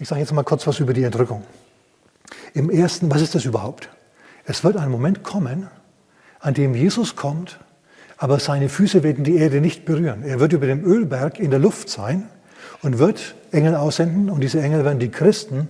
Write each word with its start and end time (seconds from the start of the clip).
Ich 0.00 0.06
sage 0.06 0.20
jetzt 0.20 0.32
mal 0.32 0.44
kurz 0.44 0.64
was 0.66 0.78
über 0.78 0.92
die 0.92 1.02
Entrückung. 1.02 1.42
Im 2.54 2.70
ersten, 2.70 3.10
was 3.10 3.20
ist 3.20 3.34
das 3.34 3.44
überhaupt? 3.44 3.88
Es 4.44 4.62
wird 4.62 4.76
ein 4.76 4.90
Moment 4.90 5.24
kommen, 5.24 5.68
an 6.38 6.54
dem 6.54 6.76
Jesus 6.76 7.16
kommt, 7.16 7.58
aber 8.16 8.38
seine 8.38 8.68
Füße 8.68 9.02
werden 9.02 9.24
die 9.24 9.36
Erde 9.36 9.60
nicht 9.60 9.84
berühren. 9.84 10.22
Er 10.22 10.38
wird 10.38 10.52
über 10.52 10.66
dem 10.66 10.84
Ölberg 10.84 11.40
in 11.40 11.50
der 11.50 11.58
Luft 11.58 11.88
sein 11.88 12.28
und 12.82 13.00
wird 13.00 13.34
Engel 13.50 13.74
aussenden 13.74 14.30
und 14.30 14.40
diese 14.40 14.60
Engel 14.60 14.84
werden 14.84 15.00
die 15.00 15.10
Christen 15.10 15.66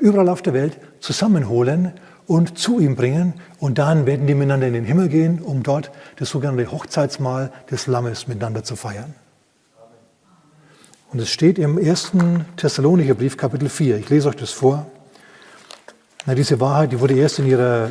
überall 0.00 0.28
auf 0.28 0.42
der 0.42 0.52
Welt 0.52 0.76
zusammenholen 0.98 1.92
und 2.26 2.58
zu 2.58 2.80
ihm 2.80 2.96
bringen 2.96 3.34
und 3.60 3.78
dann 3.78 4.04
werden 4.04 4.26
die 4.26 4.34
miteinander 4.34 4.66
in 4.66 4.74
den 4.74 4.84
Himmel 4.84 5.08
gehen, 5.08 5.40
um 5.40 5.62
dort 5.62 5.92
das 6.16 6.28
sogenannte 6.30 6.72
Hochzeitsmahl 6.72 7.52
des 7.70 7.86
Lammes 7.86 8.26
miteinander 8.26 8.64
zu 8.64 8.74
feiern. 8.74 9.14
Und 11.14 11.20
es 11.20 11.30
steht 11.30 11.60
im 11.60 11.78
ersten 11.78 12.44
Thessalonicher 12.56 13.14
Brief, 13.14 13.36
Kapitel 13.36 13.68
4. 13.68 13.98
Ich 13.98 14.10
lese 14.10 14.28
euch 14.28 14.34
das 14.34 14.50
vor. 14.50 14.84
Na, 16.26 16.34
diese 16.34 16.58
Wahrheit, 16.58 16.90
die 16.90 16.98
wurde 16.98 17.14
erst 17.14 17.38
in 17.38 17.46
ihrer, 17.46 17.90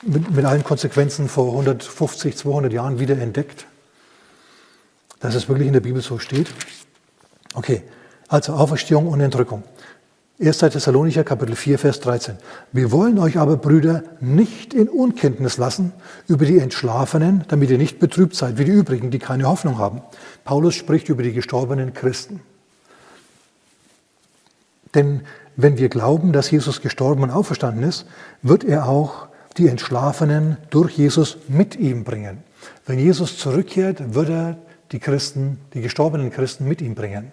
mit, 0.00 0.30
mit 0.30 0.44
allen 0.46 0.64
Konsequenzen 0.64 1.28
vor 1.28 1.50
150, 1.50 2.34
200 2.34 2.72
Jahren 2.72 2.98
wieder 2.98 3.18
entdeckt, 3.18 3.66
dass 5.20 5.34
es 5.34 5.46
wirklich 5.46 5.66
in 5.66 5.74
der 5.74 5.80
Bibel 5.80 6.00
so 6.00 6.18
steht. 6.18 6.48
Okay, 7.52 7.82
also 8.28 8.54
Auferstehung 8.54 9.06
und 9.08 9.20
Entrückung. 9.20 9.64
1. 10.40 10.58
Thessalonicher 10.58 11.22
Kapitel 11.22 11.54
4, 11.54 11.78
Vers 11.78 12.00
13. 12.00 12.34
Wir 12.72 12.90
wollen 12.90 13.20
euch 13.20 13.38
aber, 13.38 13.56
Brüder, 13.56 14.02
nicht 14.18 14.74
in 14.74 14.88
Unkenntnis 14.88 15.58
lassen 15.58 15.92
über 16.26 16.44
die 16.44 16.58
Entschlafenen, 16.58 17.44
damit 17.46 17.70
ihr 17.70 17.78
nicht 17.78 18.00
betrübt 18.00 18.34
seid 18.34 18.58
wie 18.58 18.64
die 18.64 18.72
übrigen, 18.72 19.12
die 19.12 19.20
keine 19.20 19.46
Hoffnung 19.46 19.78
haben. 19.78 20.02
Paulus 20.42 20.74
spricht 20.74 21.08
über 21.08 21.22
die 21.22 21.32
gestorbenen 21.32 21.94
Christen. 21.94 22.40
Denn 24.96 25.20
wenn 25.54 25.78
wir 25.78 25.88
glauben, 25.88 26.32
dass 26.32 26.50
Jesus 26.50 26.80
gestorben 26.80 27.22
und 27.22 27.30
auferstanden 27.30 27.84
ist, 27.84 28.04
wird 28.42 28.64
er 28.64 28.88
auch 28.88 29.28
die 29.56 29.68
Entschlafenen 29.68 30.56
durch 30.70 30.98
Jesus 30.98 31.36
mit 31.46 31.76
ihm 31.76 32.02
bringen. 32.02 32.42
Wenn 32.86 32.98
Jesus 32.98 33.38
zurückkehrt, 33.38 34.14
wird 34.14 34.30
er 34.30 34.58
die 34.90 34.98
Christen, 34.98 35.60
die 35.74 35.80
gestorbenen 35.80 36.32
Christen 36.32 36.66
mit 36.66 36.82
ihm 36.82 36.96
bringen. 36.96 37.30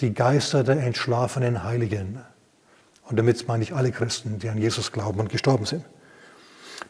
Die 0.00 0.14
Geister 0.14 0.64
der 0.64 0.82
entschlafenen 0.82 1.62
Heiligen. 1.62 2.20
Und 3.08 3.18
damit 3.18 3.46
meine 3.48 3.62
ich 3.62 3.74
alle 3.74 3.90
Christen, 3.90 4.38
die 4.38 4.48
an 4.48 4.58
Jesus 4.58 4.92
glauben 4.92 5.20
und 5.20 5.30
gestorben 5.30 5.66
sind. 5.66 5.84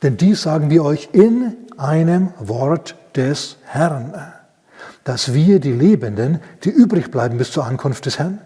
Denn 0.03 0.17
dies 0.17 0.43
sagen 0.43 0.71
wir 0.71 0.85
euch 0.85 1.09
in 1.13 1.57
einem 1.77 2.33
Wort 2.39 2.97
des 3.17 3.57
Herrn, 3.65 4.15
dass 5.05 5.35
wir, 5.35 5.61
die 5.61 5.73
Lebenden, 5.73 6.41
die 6.65 6.71
übrig 6.71 7.11
bleiben 7.11 7.39
bis 7.39 7.51
zur 7.51 7.65
Ankunft 7.65 8.07
des 8.07 8.19
Herrn, 8.19 8.39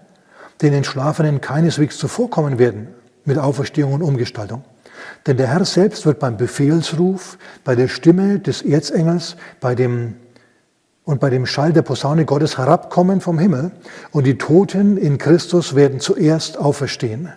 den 0.62 0.72
Entschlafenen 0.72 1.40
keineswegs 1.40 1.98
zuvorkommen 1.98 2.58
werden 2.58 2.88
mit 3.24 3.38
Auferstehung 3.38 3.92
und 3.92 4.02
Umgestaltung. 4.02 4.64
Denn 5.26 5.36
der 5.36 5.48
Herr 5.48 5.64
selbst 5.64 6.06
wird 6.06 6.18
beim 6.18 6.36
Befehlsruf, 6.36 7.38
bei 7.64 7.74
der 7.74 7.88
Stimme 7.88 8.38
des 8.38 8.62
Erzengels, 8.62 9.36
bei 9.60 9.74
dem 9.74 10.16
und 11.04 11.20
bei 11.20 11.30
dem 11.30 11.46
Schall 11.46 11.72
der 11.72 11.82
Posaune 11.82 12.24
Gottes 12.24 12.56
herabkommen 12.56 13.20
vom 13.20 13.38
Himmel 13.38 13.72
und 14.10 14.24
die 14.24 14.38
Toten 14.38 14.96
in 14.96 15.18
Christus 15.18 15.74
werden 15.74 16.00
zuerst 16.00 16.58
auferstehen. 16.58 17.32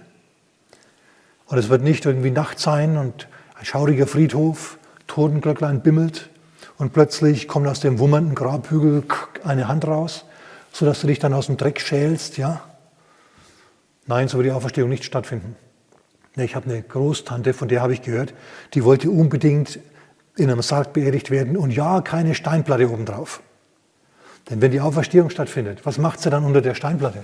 Und 1.48 1.58
es 1.58 1.70
wird 1.70 1.84
nicht 1.84 2.06
irgendwie 2.06 2.32
Nacht 2.32 2.60
sein 2.60 2.98
und 2.98 3.28
ein 3.56 3.66
schauriger 3.66 4.08
Friedhof, 4.08 4.78
Totenglöcklein 5.08 5.82
bimmelt 5.82 6.30
und 6.78 6.94
plötzlich 6.94 7.48
kommt 7.48 7.68
aus 7.68 7.80
dem 7.80 8.00
wummernden 8.00 8.36
Grabhügel 8.36 9.04
eine 9.44 9.68
Hand 9.68 9.88
raus, 9.88 10.26
sodass 10.72 11.02
du 11.02 11.08
dich 11.08 11.20
dann 11.20 11.34
aus 11.34 11.48
dem 11.48 11.58
Dreck 11.58 11.80
schälst, 11.80 12.38
ja? 12.38 12.62
Nein, 14.06 14.30
so 14.30 14.38
wird 14.38 14.48
die 14.48 14.52
Auferstehung 14.52 14.90
nicht 14.90 15.04
stattfinden. 15.04 15.56
Ich 16.36 16.56
habe 16.56 16.70
eine 16.70 16.82
Großtante, 16.82 17.54
von 17.54 17.68
der 17.68 17.82
habe 17.82 17.94
ich 17.94 18.04
gehört, 18.04 18.34
die 18.74 18.84
wollte 18.84 19.10
unbedingt 19.10 19.80
in 20.38 20.52
einem 20.52 20.62
Sarg 20.62 20.94
beerdigt 20.94 21.32
werden 21.32 21.58
und 21.58 21.72
ja, 21.72 22.02
keine 22.02 22.36
Steinplatte 22.36 22.90
obendrauf. 22.90 23.42
Denn 24.50 24.62
wenn 24.62 24.72
die 24.72 24.82
Auferstehung 24.82 25.30
stattfindet, 25.30 25.86
was 25.86 25.98
macht 25.98 26.22
sie 26.22 26.30
dann 26.30 26.46
unter 26.46 26.62
der 26.62 26.74
Steinplatte? 26.74 27.24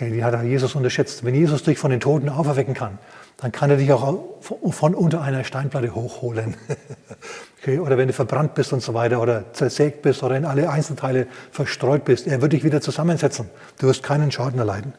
Die 0.00 0.24
hat 0.24 0.42
Jesus 0.42 0.74
unterschätzt. 0.74 1.24
Wenn 1.24 1.34
Jesus 1.34 1.62
dich 1.62 1.78
von 1.78 1.90
den 1.90 2.00
Toten 2.00 2.28
auferwecken 2.28 2.74
kann, 2.74 2.98
dann 3.36 3.52
kann 3.52 3.70
er 3.70 3.76
dich 3.76 3.92
auch 3.92 4.24
von 4.40 4.94
unter 4.94 5.22
einer 5.22 5.44
Steinplatte 5.44 5.94
hochholen. 5.94 6.56
okay, 7.60 7.78
oder 7.78 7.96
wenn 7.96 8.08
du 8.08 8.12
verbrannt 8.12 8.54
bist 8.54 8.72
und 8.72 8.82
so 8.82 8.92
weiter 8.92 9.22
oder 9.22 9.52
zersägt 9.52 10.02
bist 10.02 10.22
oder 10.22 10.36
in 10.36 10.44
alle 10.44 10.68
Einzelteile 10.68 11.28
verstreut 11.52 12.04
bist, 12.04 12.26
er 12.26 12.42
wird 12.42 12.52
dich 12.52 12.64
wieder 12.64 12.80
zusammensetzen. 12.80 13.48
Du 13.78 13.86
wirst 13.86 14.02
keinen 14.02 14.32
Schaden 14.32 14.58
erleiden. 14.58 14.94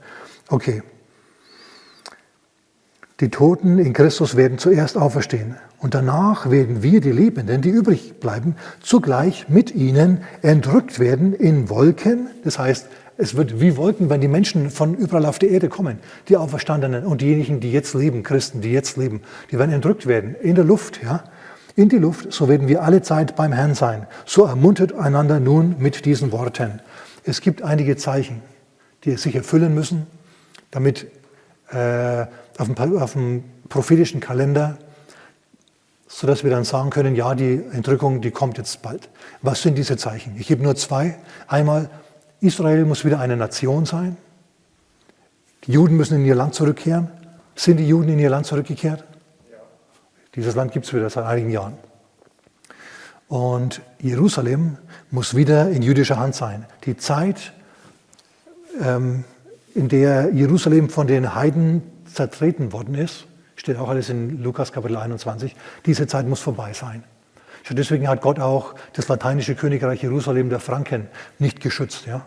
Okay. 0.47 0.81
Die 3.21 3.29
Toten 3.29 3.79
in 3.79 3.93
Christus 3.93 4.35
werden 4.35 4.57
zuerst 4.57 4.97
auferstehen 4.97 5.55
und 5.79 5.93
danach 5.93 6.49
werden 6.51 6.83
wir, 6.83 6.99
die 6.99 7.13
Lebenden, 7.13 7.61
die 7.61 7.69
übrig 7.69 8.19
bleiben, 8.19 8.57
zugleich 8.81 9.47
mit 9.47 9.73
ihnen 9.73 10.21
entrückt 10.41 10.99
werden 10.99 11.33
in 11.33 11.69
Wolken, 11.69 12.27
das 12.43 12.59
heißt 12.59 12.87
es 13.17 13.37
wird 13.37 13.61
wie 13.61 13.77
Wolken, 13.77 14.09
wenn 14.09 14.19
die 14.19 14.27
Menschen 14.27 14.69
von 14.69 14.93
überall 14.93 15.25
auf 15.25 15.39
der 15.39 15.49
Erde 15.49 15.69
kommen, 15.69 15.99
die 16.27 16.35
Auferstandenen 16.35 17.05
und 17.05 17.21
diejenigen, 17.21 17.61
die 17.61 17.71
jetzt 17.71 17.93
leben, 17.93 18.23
Christen, 18.23 18.59
die 18.59 18.73
jetzt 18.73 18.97
leben, 18.97 19.21
die 19.49 19.57
werden 19.57 19.71
entrückt 19.71 20.05
werden 20.05 20.35
in 20.35 20.55
der 20.55 20.65
Luft, 20.65 21.01
ja, 21.01 21.23
in 21.77 21.87
die 21.87 21.97
Luft, 21.97 22.33
so 22.33 22.49
werden 22.49 22.67
wir 22.67 22.83
alle 22.83 23.01
Zeit 23.01 23.37
beim 23.37 23.53
Herrn 23.53 23.75
sein. 23.75 24.07
So 24.25 24.43
ermuntert 24.43 24.93
einander 24.93 25.39
nun 25.39 25.75
mit 25.79 26.03
diesen 26.05 26.33
Worten. 26.33 26.81
Es 27.23 27.39
gibt 27.39 27.61
einige 27.61 27.95
Zeichen, 27.95 28.41
die 29.05 29.15
sich 29.15 29.35
erfüllen 29.35 29.73
müssen, 29.73 30.07
damit 30.71 31.07
äh, 31.71 32.25
auf, 32.57 32.67
dem, 32.67 32.97
auf 32.97 33.13
dem 33.13 33.43
prophetischen 33.69 34.19
Kalender, 34.19 34.77
sodass 36.07 36.43
wir 36.43 36.51
dann 36.51 36.63
sagen 36.63 36.89
können, 36.89 37.15
ja, 37.15 37.35
die 37.35 37.61
Entrückung, 37.71 38.21
die 38.21 38.31
kommt 38.31 38.57
jetzt 38.57 38.81
bald. 38.81 39.09
Was 39.41 39.61
sind 39.61 39.77
diese 39.77 39.97
Zeichen? 39.97 40.35
Ich 40.37 40.47
gebe 40.47 40.63
nur 40.63 40.75
zwei. 40.75 41.17
Einmal 41.47 41.89
Israel 42.39 42.85
muss 42.85 43.05
wieder 43.05 43.19
eine 43.19 43.35
Nation 43.35 43.85
sein. 43.85 44.17
Die 45.65 45.71
Juden 45.71 45.97
müssen 45.97 46.17
in 46.17 46.25
ihr 46.25 46.35
Land 46.35 46.53
zurückkehren. 46.53 47.09
Sind 47.55 47.77
die 47.77 47.87
Juden 47.87 48.09
in 48.09 48.19
ihr 48.19 48.29
Land 48.29 48.45
zurückgekehrt? 48.45 49.03
Ja. 49.51 49.57
Dieses 50.35 50.55
Land 50.55 50.71
gibt 50.71 50.85
es 50.85 50.93
wieder 50.93 51.09
seit 51.09 51.25
einigen 51.25 51.49
Jahren. 51.49 51.73
Und 53.27 53.81
Jerusalem 53.99 54.77
muss 55.09 55.35
wieder 55.35 55.69
in 55.69 55.81
jüdischer 55.81 56.19
Hand 56.19 56.35
sein. 56.35 56.65
Die 56.85 56.95
Zeit, 56.97 57.53
ähm, 58.81 59.23
in 59.73 59.89
der 59.89 60.31
Jerusalem 60.33 60.89
von 60.89 61.07
den 61.07 61.33
Heiden 61.33 61.81
zertreten 62.15 62.71
worden 62.71 62.95
ist, 62.95 63.27
steht 63.55 63.77
auch 63.77 63.89
alles 63.89 64.09
in 64.09 64.41
Lukas 64.41 64.71
Kapitel 64.71 64.97
21, 64.97 65.55
diese 65.85 66.07
Zeit 66.07 66.27
muss 66.27 66.39
vorbei 66.39 66.73
sein. 66.73 67.03
Deswegen 67.69 68.07
hat 68.07 68.21
Gott 68.21 68.39
auch 68.39 68.75
das 68.93 69.07
lateinische 69.07 69.55
Königreich 69.55 70.03
Jerusalem 70.03 70.49
der 70.49 70.59
Franken 70.59 71.07
nicht 71.39 71.61
geschützt. 71.61 72.05
Ja? 72.05 72.25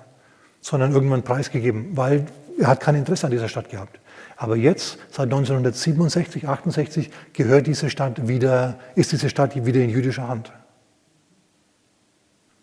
sondern 0.60 0.92
irgendwann 0.92 1.22
preisgegeben, 1.22 1.96
weil 1.96 2.26
er 2.58 2.68
hat 2.68 2.80
kein 2.80 2.94
Interesse 2.94 3.26
an 3.26 3.30
dieser 3.30 3.48
Stadt 3.48 3.68
gehabt. 3.68 4.00
Aber 4.36 4.56
jetzt, 4.56 4.98
seit 5.10 5.24
1967, 5.24 6.48
68, 6.48 7.10
gehört 7.32 7.66
diese 7.66 7.90
Stadt 7.90 8.28
wieder, 8.28 8.78
ist 8.94 9.12
diese 9.12 9.28
Stadt 9.28 9.64
wieder 9.64 9.80
in 9.80 9.90
jüdischer 9.90 10.28
Hand. 10.28 10.52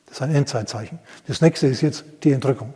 Das 0.06 0.18
ist 0.18 0.22
ein 0.22 0.36
Endzeitzeichen. 0.36 1.00
Das 1.28 1.42
nächste 1.42 1.68
ist 1.68 1.82
jetzt 1.82 2.06
die 2.24 2.32
Entrückung. 2.32 2.74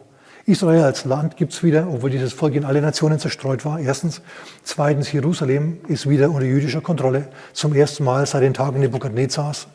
Israel 0.49 0.81
als 0.81 1.05
Land 1.05 1.37
gibt 1.37 1.53
es 1.53 1.61
wieder, 1.61 1.87
obwohl 1.87 2.09
dieses 2.09 2.33
Volk 2.33 2.55
in 2.55 2.65
alle 2.65 2.81
Nationen 2.81 3.19
zerstreut 3.19 3.65
war. 3.65 3.79
Erstens. 3.79 4.21
Zweitens, 4.63 5.11
Jerusalem 5.11 5.77
ist 5.87 6.09
wieder 6.09 6.31
unter 6.31 6.45
jüdischer 6.45 6.81
Kontrolle. 6.81 7.27
Zum 7.53 7.75
ersten 7.75 8.03
Mal 8.03 8.25
seit 8.25 8.41
den 8.41 8.55
Tagen 8.55 8.79
Nebukadnezars. 8.79 9.67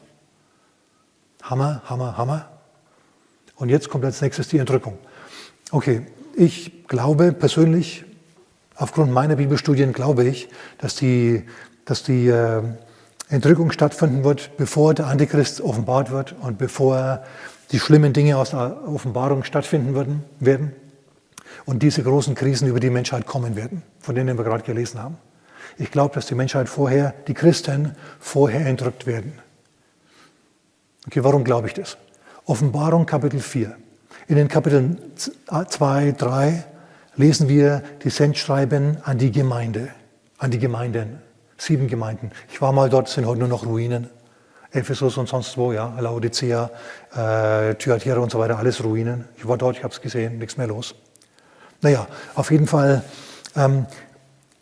Hammer, 1.43 1.83
Hammer, 1.85 2.17
Hammer. 2.19 2.49
Und 3.55 3.69
jetzt 3.69 3.89
kommt 3.89 4.05
als 4.05 4.21
nächstes 4.21 4.49
die 4.49 4.59
Entrückung. 4.59 4.99
Okay, 5.71 6.03
ich 6.35 6.89
glaube 6.89 7.33
persönlich, 7.33 8.05
aufgrund 8.75 9.13
meiner 9.13 9.37
Bibelstudien 9.37 9.93
glaube 9.93 10.25
ich, 10.25 10.49
dass 10.79 10.97
die, 10.97 11.45
dass 11.85 12.03
die 12.03 12.27
äh, 12.27 12.63
Entrückung 13.29 13.71
stattfinden 13.71 14.25
wird, 14.25 14.57
bevor 14.57 14.93
der 14.93 15.07
Antichrist 15.07 15.61
offenbart 15.61 16.11
wird 16.11 16.35
und 16.41 16.59
bevor 16.59 17.23
die 17.73 17.81
schlimmen 17.81 18.13
Dinge 18.13 18.37
aus 18.37 18.51
der 18.51 18.87
Offenbarung 18.87 19.45
stattfinden 19.45 19.95
würden, 19.95 20.25
werden 20.41 20.73
und 21.65 21.83
diese 21.83 22.03
großen 22.03 22.35
Krisen 22.35 22.69
über 22.69 22.81
die 22.81 22.91
Menschheit 22.91 23.27
kommen 23.27 23.57
werden, 23.57 23.83
von 24.01 24.15
denen 24.15 24.37
wir 24.37 24.45
gerade 24.45 24.63
gelesen 24.63 25.03
haben. 25.03 25.17
Ich 25.79 25.91
glaube, 25.91 26.15
dass 26.15 26.27
die 26.27 26.35
Menschheit 26.35 26.69
vorher, 26.69 27.15
die 27.27 27.35
Christen 27.35 27.97
vorher 28.21 28.67
entrückt 28.67 29.07
werden. 29.07 29.33
Okay, 31.07 31.25
warum 31.25 31.45
glaube 31.45 31.69
ich 31.69 31.75
das? 31.75 31.97
Offenbarung 32.47 33.07
Kapitel 33.07 33.41
4. 33.41 33.77
In 34.29 34.37
den 34.37 34.49
Kapiteln 34.49 34.99
2, 35.17 36.13
3 36.13 36.65
lesen 37.17 37.49
wir 37.49 37.83
die 38.03 38.11
Sendschreiben 38.11 38.99
an 39.05 39.19
die 39.19 39.31
Gemeinde, 39.31 39.89
an 40.39 40.51
die 40.51 40.59
Gemeinden, 40.59 41.19
sieben 41.59 41.89
Gemeinden. 41.89 42.31
Ich 42.51 42.61
war 42.61 42.73
mal 42.73 42.89
dort, 42.89 43.09
sind 43.09 43.27
heute 43.27 43.41
nur 43.41 43.49
noch 43.49 43.67
Ruinen. 43.67 44.09
Ephesus 44.75 45.17
und 45.17 45.29
sonst 45.29 45.57
wo, 45.57 45.73
ja, 45.73 45.95
Laodicea, 45.99 46.71
äh, 47.15 47.75
Thyatira 47.77 48.19
und 48.19 48.31
so 48.31 48.39
weiter, 48.39 48.59
alles 48.59 48.83
Ruinen. 48.83 49.25
Ich 49.37 49.47
war 49.47 49.57
dort, 49.57 49.77
ich 49.77 49.85
habe 49.85 49.95
es 49.95 50.01
gesehen, 50.01 50.39
nichts 50.39 50.57
mehr 50.57 50.67
los. 50.67 50.95
Naja, 51.81 52.07
auf 52.35 52.51
jeden 52.51 52.67
Fall, 52.67 53.03
ähm, 53.57 53.87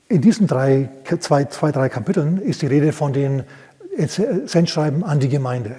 in 0.09 0.21
diesen 0.21 0.47
drei, 0.47 0.91
zwei, 1.21 1.47
zwei, 1.47 1.73
drei 1.73 1.89
Kapiteln 1.89 2.39
ist 2.39 2.61
die 2.61 2.67
Rede 2.67 2.93
von 2.93 3.15
den 3.15 3.45
Sendschreiben 4.45 5.05
an 5.05 5.21
die 5.21 5.29
Gemeinde. 5.29 5.77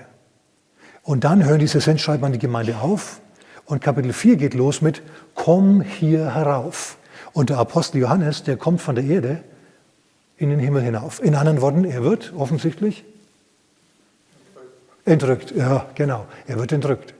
Und 1.04 1.24
dann 1.24 1.44
hören 1.44 1.60
diese 1.60 1.82
Sendschreiben 1.82 2.26
an 2.26 2.32
die 2.32 2.40
Gemeinde 2.40 2.78
auf 2.78 3.22
und 3.66 3.82
Kapitel 3.82 4.12
4 4.12 4.38
geht 4.38 4.54
los 4.56 4.82
mit 4.82 5.02
Komm 5.36 5.82
hier 5.82 6.34
herauf. 6.34 6.98
Und 7.34 7.50
der 7.50 7.58
Apostel 7.60 8.00
Johannes, 8.02 8.44
der 8.44 8.58
kommt 8.58 8.82
von 8.82 8.96
der 8.96 9.04
Erde 9.04 9.44
in 10.38 10.50
den 10.50 10.60
Himmel 10.60 10.82
hinauf. 10.82 11.24
In 11.24 11.36
anderen 11.36 11.62
Worten, 11.62 11.86
er 11.86 12.04
wird 12.04 12.34
offensichtlich 12.36 13.06
entrückt. 15.06 15.52
Ja, 15.56 15.86
genau, 15.96 16.26
er 16.48 16.58
wird 16.58 16.72
entrückt. 16.72 17.14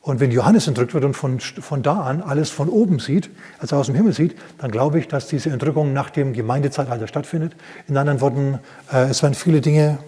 Und 0.00 0.20
wenn 0.20 0.30
Johannes 0.30 0.68
entrückt 0.68 0.94
wird 0.94 1.04
und 1.04 1.14
von, 1.14 1.40
von 1.40 1.82
da 1.82 2.02
an 2.02 2.22
alles 2.22 2.50
von 2.50 2.68
oben 2.68 3.00
sieht, 3.00 3.28
also 3.58 3.74
aus 3.74 3.86
dem 3.86 3.96
Himmel 3.96 4.12
sieht, 4.12 4.36
dann 4.58 4.70
glaube 4.70 5.00
ich, 5.00 5.08
dass 5.08 5.26
diese 5.26 5.50
Entrückung 5.50 5.92
nach 5.92 6.10
dem 6.10 6.32
Gemeindezeitalter 6.32 7.08
stattfindet. 7.08 7.56
In 7.88 7.96
anderen 7.96 8.20
Worten, 8.20 8.60
äh, 8.92 9.08
es 9.10 9.22
werden 9.24 9.34
viele 9.34 9.60
Dinge, 9.60 9.98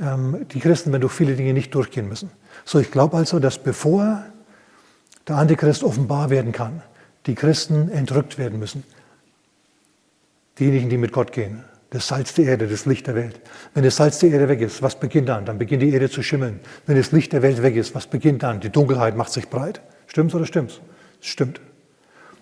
ähm, 0.00 0.46
die 0.52 0.60
Christen 0.60 0.92
werden 0.92 1.00
durch 1.00 1.12
viele 1.12 1.34
Dinge 1.34 1.54
nicht 1.54 1.74
durchgehen 1.74 2.08
müssen. 2.08 2.30
So, 2.64 2.78
ich 2.78 2.92
glaube 2.92 3.16
also, 3.16 3.40
dass 3.40 3.58
bevor 3.58 4.22
der 5.26 5.36
Antichrist 5.36 5.82
offenbar 5.82 6.30
werden 6.30 6.52
kann, 6.52 6.82
die 7.26 7.34
Christen 7.34 7.90
entrückt 7.90 8.38
werden 8.38 8.60
müssen. 8.60 8.84
Diejenigen, 10.60 10.88
die 10.88 10.98
mit 10.98 11.12
Gott 11.12 11.32
gehen. 11.32 11.64
Das 11.90 12.08
Salz 12.08 12.34
der 12.34 12.44
Erde, 12.44 12.66
das 12.66 12.84
Licht 12.84 13.06
der 13.06 13.14
Welt. 13.14 13.40
Wenn 13.72 13.82
das 13.82 13.96
Salz 13.96 14.18
der 14.18 14.30
Erde 14.30 14.48
weg 14.48 14.60
ist, 14.60 14.82
was 14.82 15.00
beginnt 15.00 15.28
dann? 15.30 15.46
Dann 15.46 15.58
beginnt 15.58 15.82
die 15.82 15.92
Erde 15.92 16.10
zu 16.10 16.22
schimmeln. 16.22 16.60
Wenn 16.86 16.96
das 16.96 17.12
Licht 17.12 17.32
der 17.32 17.42
Welt 17.42 17.62
weg 17.62 17.76
ist, 17.76 17.94
was 17.94 18.06
beginnt 18.06 18.42
dann? 18.42 18.60
Die 18.60 18.70
Dunkelheit 18.70 19.16
macht 19.16 19.32
sich 19.32 19.48
breit. 19.48 19.80
Stimmt's 20.06 20.34
oder 20.34 20.44
stimmt's? 20.44 20.80
Stimmt. 21.20 21.60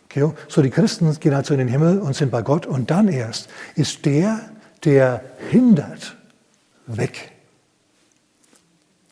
Okay, 0.06 0.32
so 0.48 0.62
die 0.62 0.70
Christen 0.70 1.12
gehen 1.20 1.34
also 1.34 1.54
in 1.54 1.58
den 1.58 1.69
Himmel 1.69 1.98
und 1.98 2.16
sind 2.16 2.31
bei 2.31 2.43
Gott 2.43 2.66
und 2.66 2.90
dann 2.90 3.08
erst 3.08 3.48
ist 3.75 4.04
der, 4.04 4.40
der 4.84 5.22
hindert, 5.50 6.16
weg. 6.87 7.32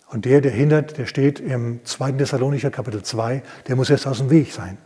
Und 0.09 0.25
der, 0.25 0.41
der 0.41 0.53
hindert, 0.53 0.97
der 0.97 1.07
steht 1.07 1.41
im 1.41 1.81
2. 1.85 2.13
Thessalonicher 2.13 2.71
Kapitel 2.71 3.03
2, 3.03 3.43
der 3.67 3.77
muss 3.77 3.91
erst 3.91 4.07
aus 4.07 4.19
dem 4.19 4.31
Weg 4.31 4.53
sein. 4.53 4.79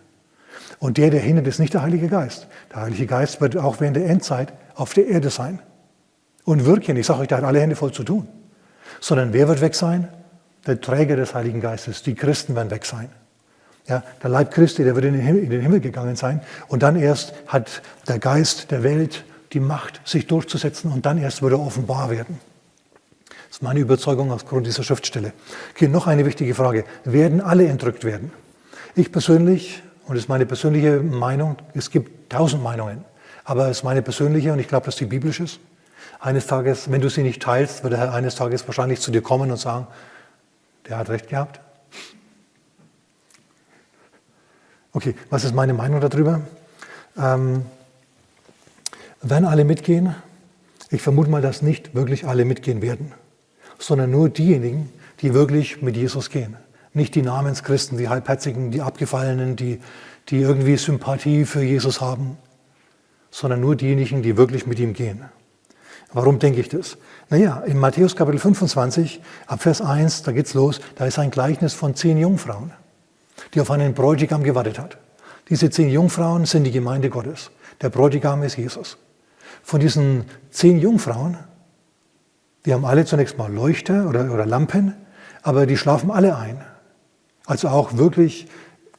Und 0.78 0.96
der, 0.98 1.10
der 1.10 1.20
hindert, 1.20 1.46
ist 1.46 1.58
nicht 1.58 1.74
der 1.74 1.82
Heilige 1.82 2.08
Geist. 2.08 2.46
Der 2.72 2.82
Heilige 2.82 3.06
Geist 3.06 3.40
wird 3.40 3.56
auch 3.56 3.80
während 3.80 3.96
der 3.96 4.06
Endzeit 4.06 4.52
auf 4.74 4.94
der 4.94 5.06
Erde 5.08 5.30
sein 5.30 5.60
und 6.44 6.64
wirken. 6.64 6.96
Ich 6.96 7.06
sage 7.06 7.20
euch, 7.20 7.28
der 7.28 7.38
hat 7.38 7.44
alle 7.44 7.60
Hände 7.60 7.76
voll 7.76 7.92
zu 7.92 8.04
tun. 8.04 8.28
Sondern 9.00 9.32
wer 9.32 9.48
wird 9.48 9.60
weg 9.60 9.74
sein? 9.74 10.08
Der 10.66 10.80
Träger 10.80 11.16
des 11.16 11.34
Heiligen 11.34 11.60
Geistes. 11.60 12.02
Die 12.02 12.14
Christen 12.14 12.54
werden 12.54 12.70
weg 12.70 12.84
sein. 12.84 13.08
Ja, 13.86 14.02
der 14.22 14.30
Leib 14.30 14.52
Christi, 14.52 14.84
der 14.84 14.94
wird 14.94 15.06
in 15.06 15.14
den, 15.14 15.22
Himmel, 15.22 15.42
in 15.42 15.50
den 15.50 15.62
Himmel 15.62 15.80
gegangen 15.80 16.14
sein. 16.14 16.42
Und 16.68 16.82
dann 16.82 16.96
erst 16.96 17.32
hat 17.46 17.82
der 18.06 18.18
Geist 18.18 18.70
der 18.70 18.82
Welt 18.82 19.24
die 19.52 19.60
Macht, 19.60 20.00
sich 20.06 20.26
durchzusetzen. 20.26 20.92
Und 20.92 21.06
dann 21.06 21.18
erst 21.18 21.42
wird 21.42 21.52
er 21.52 21.60
offenbar 21.60 22.10
werden. 22.10 22.38
Das 23.48 23.56
ist 23.56 23.62
meine 23.62 23.80
Überzeugung 23.80 24.30
aufgrund 24.30 24.66
dieser 24.66 24.82
Schriftstelle. 24.82 25.32
Okay, 25.70 25.88
noch 25.88 26.06
eine 26.06 26.26
wichtige 26.26 26.54
Frage. 26.54 26.84
Werden 27.04 27.40
alle 27.40 27.66
entrückt 27.66 28.04
werden? 28.04 28.30
Ich 28.94 29.10
persönlich, 29.10 29.82
und 30.08 30.14
das 30.14 30.24
ist 30.24 30.28
meine 30.28 30.46
persönliche 30.46 31.00
Meinung, 31.00 31.56
es 31.74 31.90
gibt 31.90 32.30
tausend 32.30 32.62
Meinungen, 32.62 33.04
aber 33.44 33.68
es 33.68 33.78
ist 33.78 33.84
meine 33.84 34.02
persönliche 34.02 34.52
und 34.52 34.58
ich 34.58 34.66
glaube, 34.66 34.86
dass 34.86 34.96
die 34.96 35.06
biblisch 35.06 35.40
ist. 35.40 35.60
Eines 36.18 36.46
Tages, 36.46 36.90
wenn 36.90 37.00
du 37.00 37.08
sie 37.08 37.22
nicht 37.22 37.40
teilst, 37.40 37.84
wird 37.84 37.92
der 37.92 38.00
Herr 38.00 38.14
eines 38.14 38.34
Tages 38.34 38.66
wahrscheinlich 38.66 39.00
zu 39.00 39.10
dir 39.10 39.22
kommen 39.22 39.50
und 39.50 39.58
sagen, 39.58 39.86
der 40.88 40.98
hat 40.98 41.08
recht 41.10 41.28
gehabt. 41.28 41.60
Okay, 44.92 45.14
was 45.30 45.44
ist 45.44 45.54
meine 45.54 45.74
Meinung 45.74 46.00
darüber? 46.00 46.40
Ähm, 47.16 47.64
werden 49.22 49.44
alle 49.44 49.64
mitgehen? 49.64 50.14
Ich 50.90 51.02
vermute 51.02 51.30
mal, 51.30 51.42
dass 51.42 51.62
nicht 51.62 51.94
wirklich 51.94 52.26
alle 52.26 52.44
mitgehen 52.44 52.82
werden 52.82 53.12
sondern 53.78 54.10
nur 54.10 54.28
diejenigen, 54.28 54.90
die 55.20 55.34
wirklich 55.34 55.82
mit 55.82 55.96
Jesus 55.96 56.30
gehen. 56.30 56.56
Nicht 56.92 57.14
die 57.14 57.22
Namenschristen, 57.22 57.98
die 57.98 58.08
Halbherzigen, 58.08 58.70
die 58.70 58.80
Abgefallenen, 58.80 59.56
die, 59.56 59.80
die 60.28 60.40
irgendwie 60.40 60.76
Sympathie 60.76 61.44
für 61.44 61.62
Jesus 61.62 62.00
haben, 62.00 62.38
sondern 63.30 63.60
nur 63.60 63.76
diejenigen, 63.76 64.22
die 64.22 64.36
wirklich 64.36 64.66
mit 64.66 64.78
ihm 64.78 64.92
gehen. 64.92 65.24
Warum 66.12 66.38
denke 66.38 66.60
ich 66.60 66.68
das? 66.68 66.96
Naja, 67.28 67.60
in 67.66 67.78
Matthäus 67.78 68.16
Kapitel 68.16 68.38
25, 68.38 69.20
ab 69.46 69.60
Vers 69.62 69.82
1, 69.82 70.22
da 70.22 70.32
geht's 70.32 70.54
los, 70.54 70.80
da 70.96 71.04
ist 71.04 71.18
ein 71.18 71.30
Gleichnis 71.30 71.74
von 71.74 71.94
zehn 71.94 72.16
Jungfrauen, 72.16 72.72
die 73.52 73.60
auf 73.60 73.70
einen 73.70 73.92
Bräutigam 73.92 74.42
gewartet 74.42 74.78
hat. 74.78 74.96
Diese 75.50 75.68
zehn 75.68 75.90
Jungfrauen 75.90 76.46
sind 76.46 76.64
die 76.64 76.70
Gemeinde 76.70 77.10
Gottes. 77.10 77.50
Der 77.82 77.90
Bräutigam 77.90 78.42
ist 78.42 78.56
Jesus. 78.56 78.96
Von 79.62 79.80
diesen 79.80 80.24
zehn 80.50 80.78
Jungfrauen 80.78 81.36
die 82.68 82.74
haben 82.74 82.84
alle 82.84 83.06
zunächst 83.06 83.38
mal 83.38 83.50
Leuchter 83.50 84.08
oder, 84.08 84.30
oder 84.30 84.44
Lampen, 84.44 84.94
aber 85.42 85.64
die 85.64 85.78
schlafen 85.78 86.10
alle 86.10 86.36
ein. 86.36 86.60
Also 87.48 87.68
auch 87.68 87.96
wirklich 87.96 88.46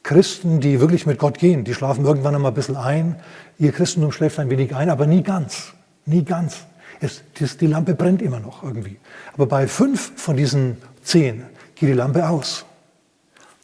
Christen, 0.02 0.60
die 0.60 0.80
wirklich 0.80 1.06
mit 1.06 1.18
Gott 1.18 1.38
gehen, 1.38 1.62
die 1.62 1.72
schlafen 1.72 2.04
irgendwann 2.04 2.34
einmal 2.34 2.50
ein 2.50 2.54
bisschen 2.54 2.76
ein. 2.76 3.14
Ihr 3.60 3.70
Christentum 3.70 4.10
schläft 4.10 4.40
ein 4.40 4.50
wenig 4.50 4.74
ein, 4.74 4.90
aber 4.90 5.06
nie 5.06 5.22
ganz. 5.22 5.72
Nie 6.04 6.24
ganz. 6.24 6.64
Es, 7.00 7.22
die 7.38 7.66
Lampe 7.68 7.94
brennt 7.94 8.20
immer 8.20 8.40
noch 8.40 8.64
irgendwie. 8.64 8.98
Aber 9.34 9.46
bei 9.46 9.68
fünf 9.68 10.12
von 10.16 10.36
diesen 10.36 10.78
zehn 11.04 11.44
geht 11.76 11.90
die 11.90 11.94
Lampe 11.94 12.28
aus. 12.28 12.66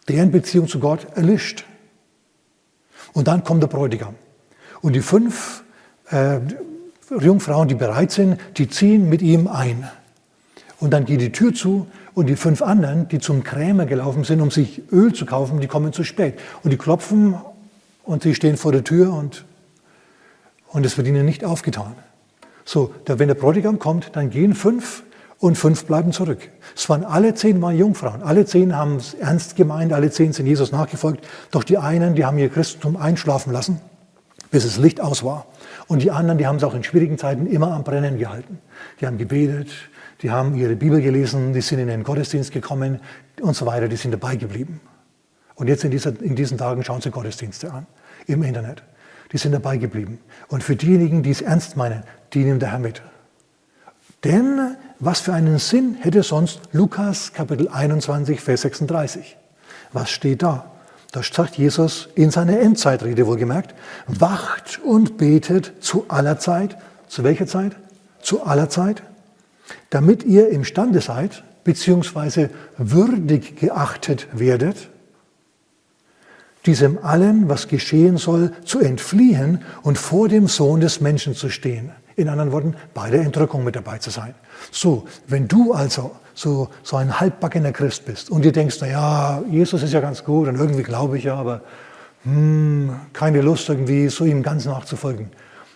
Deren 0.09 0.31
Beziehung 0.31 0.69
zu 0.69 0.79
Gott 0.79 1.05
erlischt. 1.17 1.65
Und 3.13 3.27
dann 3.27 3.43
kommt 3.43 3.65
der 3.65 3.69
Bräutigam. 3.69 4.15
Und 4.83 4.93
die 4.93 5.01
fünf, 5.01 5.65
äh, 6.11 6.39
Jungfrauen, 7.11 7.67
die 7.67 7.75
bereit 7.75 8.13
sind, 8.13 8.39
die 8.57 8.69
ziehen 8.69 9.09
mit 9.09 9.21
ihm 9.21 9.49
ein. 9.49 9.91
Und 10.79 10.93
dann 10.93 11.05
geht 11.05 11.21
die 11.21 11.33
Tür 11.33 11.55
zu 11.55 11.87
und 12.15 12.27
die 12.27 12.37
fünf 12.37 12.63
anderen, 12.63 13.09
die 13.09 13.19
zum 13.19 13.45
Krämer 13.45 13.87
gelaufen 13.87 14.25
sind, 14.25 14.41
um 14.41 14.51
sich 14.51 14.83
Öl 14.93 15.13
zu 15.13 15.25
kaufen, 15.25 15.61
die 15.61 15.67
kommen 15.67 15.93
zu 15.93 16.05
spät. 16.05 16.39
Und 16.63 16.71
die 16.71 16.77
klopfen 16.77 17.35
und 18.05 18.23
sie 18.23 18.35
stehen 18.35 18.57
vor 18.57 18.73
der 18.73 18.85
Tür 18.85 19.13
und, 19.13 19.45
und 20.69 20.85
es 20.85 20.97
wird 20.97 21.07
ihnen 21.07 21.25
nicht 21.25 21.45
aufgetan. 21.45 21.95
So, 22.65 22.93
wenn 23.07 23.29
der 23.29 23.35
Bräutigam 23.35 23.79
kommt, 23.79 24.11
dann 24.17 24.31
gehen 24.31 24.55
fünf 24.55 25.03
und 25.39 25.57
fünf 25.57 25.85
bleiben 25.85 26.13
zurück. 26.13 26.49
Es 26.75 26.89
waren 26.89 27.05
alle 27.05 27.35
zehn 27.35 27.61
mal 27.61 27.75
Jungfrauen. 27.75 28.23
Alle 28.23 28.45
zehn 28.45 28.75
haben 28.75 28.97
es 28.97 29.15
ernst 29.15 29.57
gemeint, 29.57 29.93
alle 29.93 30.11
zehn 30.11 30.33
sind 30.33 30.47
Jesus 30.47 30.73
nachgefolgt. 30.73 31.27
Doch 31.51 31.65
die 31.65 31.79
einen, 31.79 32.15
die 32.15 32.25
haben 32.25 32.39
ihr 32.39 32.49
Christentum 32.49 32.97
einschlafen 32.97 33.53
lassen, 33.53 33.81
bis 34.51 34.65
das 34.65 34.79
Licht 34.79 35.01
aus 35.01 35.23
war. 35.23 35.47
Und 35.87 36.03
die 36.03 36.11
anderen, 36.11 36.39
die 36.39 36.47
haben 36.47 36.57
es 36.57 36.65
auch 36.65 36.75
in 36.75 36.83
schwierigen 36.83 37.19
Zeiten 37.19 37.47
immer 37.47 37.73
am 37.73 37.85
Brennen 37.85 38.19
gehalten. 38.19 38.59
Die 39.01 39.07
haben 39.07 39.19
gebetet, 39.19 39.69
die 40.23 40.31
haben 40.31 40.55
ihre 40.55 40.77
Bibel 40.77 41.01
gelesen, 41.01 41.53
die 41.53 41.61
sind 41.61 41.79
in 41.79 41.89
den 41.89 42.03
Gottesdienst 42.03 42.53
gekommen 42.53 43.01
und 43.41 43.55
so 43.55 43.67
weiter, 43.67 43.89
die 43.89 43.97
sind 43.97 44.13
dabei 44.13 44.37
geblieben. 44.37 44.81
Und 45.55 45.69
jetzt 45.69 45.85
in, 45.85 45.91
dieser, 45.91 46.21
in 46.21 46.37
diesen 46.37 46.59
Tagen 46.59 46.85
schauen 46.85 47.01
sie 47.01 47.11
Gottesdienste 47.11 47.73
an, 47.73 47.87
im 48.27 48.43
Internet. 48.43 48.83
Die 49.33 49.39
sind 49.39 49.53
dabei 49.53 49.77
geblieben. 49.77 50.21
Und 50.49 50.63
für 50.63 50.77
diejenigen, 50.77 51.23
die 51.23 51.31
es 51.31 51.41
ernst 51.41 51.77
meinen, 51.77 52.05
die 52.33 52.45
nimmt 52.45 52.63
der 52.63 52.73
Herr 52.73 52.79
mit. 52.79 53.03
Denn 54.25 54.77
was 54.99 55.21
für 55.21 55.33
einen 55.33 55.59
Sinn 55.59 55.97
hätte 56.01 56.23
sonst 56.23 56.61
Lukas 56.73 57.33
Kapitel 57.33 57.69
21, 57.69 58.41
Vers 58.41 58.63
36? 58.63 59.37
Was 59.93 60.11
steht 60.11 60.43
da? 60.43 60.71
Da 61.13 61.23
sagt 61.23 61.57
Jesus 61.57 62.09
in 62.15 62.31
seiner 62.31 62.61
Endzeitrede 62.61 63.27
wohlgemerkt, 63.27 63.75
wacht 64.07 64.81
und 64.85 65.17
betet 65.17 65.73
zu 65.81 66.05
aller 66.09 66.39
Zeit. 66.39 66.77
Zu 67.09 67.25
welcher 67.25 67.47
Zeit? 67.47 67.77
Zu 68.21 68.45
aller 68.45 68.69
Zeit, 68.69 69.03
damit 69.97 70.25
ihr 70.25 70.51
imstande 70.51 71.01
seid, 71.01 71.43
beziehungsweise 71.65 72.51
würdig 72.77 73.57
geachtet 73.57 74.29
werdet, 74.31 74.91
diesem 76.67 77.03
allen, 77.03 77.49
was 77.49 77.67
geschehen 77.67 78.19
soll, 78.19 78.53
zu 78.67 78.81
entfliehen 78.81 79.63
und 79.83 79.97
vor 79.97 80.29
dem 80.29 80.49
Sohn 80.49 80.81
des 80.81 81.01
Menschen 81.01 81.35
zu 81.35 81.49
stehen. 81.49 81.93
In 82.15 82.29
anderen 82.29 82.53
Worten, 82.53 82.75
bei 82.93 83.09
der 83.09 83.23
Entrückung 83.23 83.65
mit 83.65 83.75
dabei 83.75 83.97
zu 83.97 84.11
sein. 84.11 84.35
So, 84.71 85.07
wenn 85.29 85.49
du 85.49 85.73
also 85.73 86.15
so, 86.35 86.69
so 86.83 86.97
ein 86.97 87.19
halbbackener 87.19 87.73
Christ 87.73 88.05
bist 88.05 88.29
und 88.29 88.45
dir 88.45 88.53
denkst, 88.53 88.77
na 88.83 88.89
ja, 88.89 89.43
Jesus 89.51 89.83
ist 89.83 89.95
ja 89.95 90.01
ganz 90.01 90.25
gut 90.25 90.47
und 90.49 90.57
irgendwie 90.57 90.83
glaube 90.83 91.17
ich 91.17 91.25
ja, 91.25 91.37
aber 91.37 91.63
hm, 92.25 93.01
keine 93.15 93.41
Lust 93.41 93.67
irgendwie 93.71 94.11
so 94.11 94.27
ihm 94.27 94.43
ganz 94.43 94.67
nachzufolgen. 94.67 95.31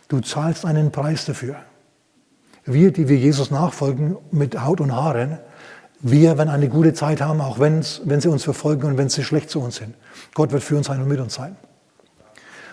Du 0.08 0.20
zahlst 0.20 0.66
einen 0.66 0.92
Preis 0.92 1.24
dafür. 1.24 1.56
Wir, 2.72 2.92
die 2.92 3.08
wir 3.08 3.16
Jesus 3.16 3.50
nachfolgen 3.50 4.16
mit 4.30 4.60
Haut 4.60 4.80
und 4.80 4.94
Haaren, 4.94 5.38
wir 6.00 6.38
werden 6.38 6.48
eine 6.48 6.68
gute 6.68 6.94
Zeit 6.94 7.20
haben, 7.20 7.40
auch 7.40 7.58
wenn 7.58 7.82
sie 7.82 8.28
uns 8.28 8.44
verfolgen 8.44 8.86
und 8.86 8.96
wenn 8.96 9.08
sie 9.08 9.22
schlecht 9.22 9.50
zu 9.50 9.60
uns 9.60 9.76
sind. 9.76 9.94
Gott 10.34 10.50
wird 10.52 10.62
für 10.62 10.76
uns 10.76 10.86
sein 10.86 11.02
und 11.02 11.08
mit 11.08 11.20
uns 11.20 11.34
sein. 11.34 11.56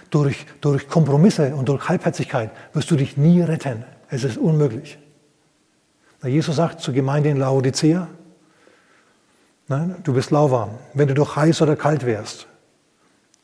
Durch, 0.09 0.45
durch 0.61 0.87
Kompromisse 0.87 1.53
und 1.55 1.67
durch 1.67 1.89
Halbherzigkeit 1.89 2.51
wirst 2.73 2.89
du 2.89 2.95
dich 2.95 3.17
nie 3.17 3.41
retten. 3.41 3.83
Es 4.09 4.23
ist 4.23 4.37
unmöglich. 4.37 4.97
Jesus 6.23 6.55
sagt 6.55 6.79
zur 6.79 6.93
Gemeinde 6.93 7.29
in 7.29 7.37
Laodicea, 7.37 8.07
nein, 9.67 9.95
du 10.03 10.13
bist 10.13 10.31
lauwarm. 10.31 10.71
Wenn 10.93 11.09
du 11.09 11.13
doch 11.13 11.35
heiß 11.35 11.61
oder 11.61 11.75
kalt 11.75 12.05
wärst, 12.05 12.47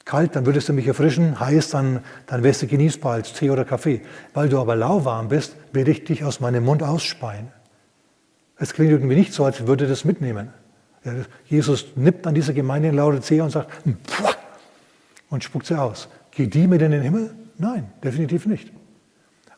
Kalt, 0.06 0.36
dann 0.36 0.46
würdest 0.46 0.68
du 0.68 0.74
mich 0.74 0.86
erfrischen, 0.88 1.40
heiß, 1.40 1.70
dann, 1.70 2.02
dann 2.28 2.44
wärst 2.44 2.62
du 2.62 2.68
genießbar 2.68 3.14
als 3.14 3.34
Tee 3.34 3.50
oder 3.50 3.64
Kaffee. 3.64 4.02
Weil 4.34 4.50
du 4.50 4.60
aber 4.60 4.76
lauwarm 4.76 5.30
bist, 5.30 5.56
werde 5.72 5.92
ich 5.92 6.04
dich 6.04 6.24
aus 6.26 6.40
meinem 6.40 6.66
Mund 6.66 6.84
ausspeien. 6.84 7.48
Es 8.58 8.74
klingt 8.74 8.92
irgendwie 8.92 9.16
nicht 9.16 9.34
so, 9.34 9.46
als 9.46 9.66
würde 9.66 9.88
das 9.88 10.06
mitnehmen. 10.06 10.50
Jesus 11.46 11.88
nippt 11.96 12.28
an 12.28 12.36
dieser 12.36 12.54
Gemeinde 12.54 12.90
in 12.90 12.96
Laodicea 12.96 13.44
und 13.44 13.52
sagt, 13.52 13.70
und 15.30 15.44
spuckt 15.44 15.66
sie 15.66 15.80
aus. 15.80 16.08
Geht 16.32 16.54
die 16.54 16.68
mit 16.68 16.82
in 16.82 16.92
den 16.92 17.02
Himmel? 17.02 17.34
Nein, 17.58 17.92
definitiv 18.04 18.46
nicht. 18.46 18.72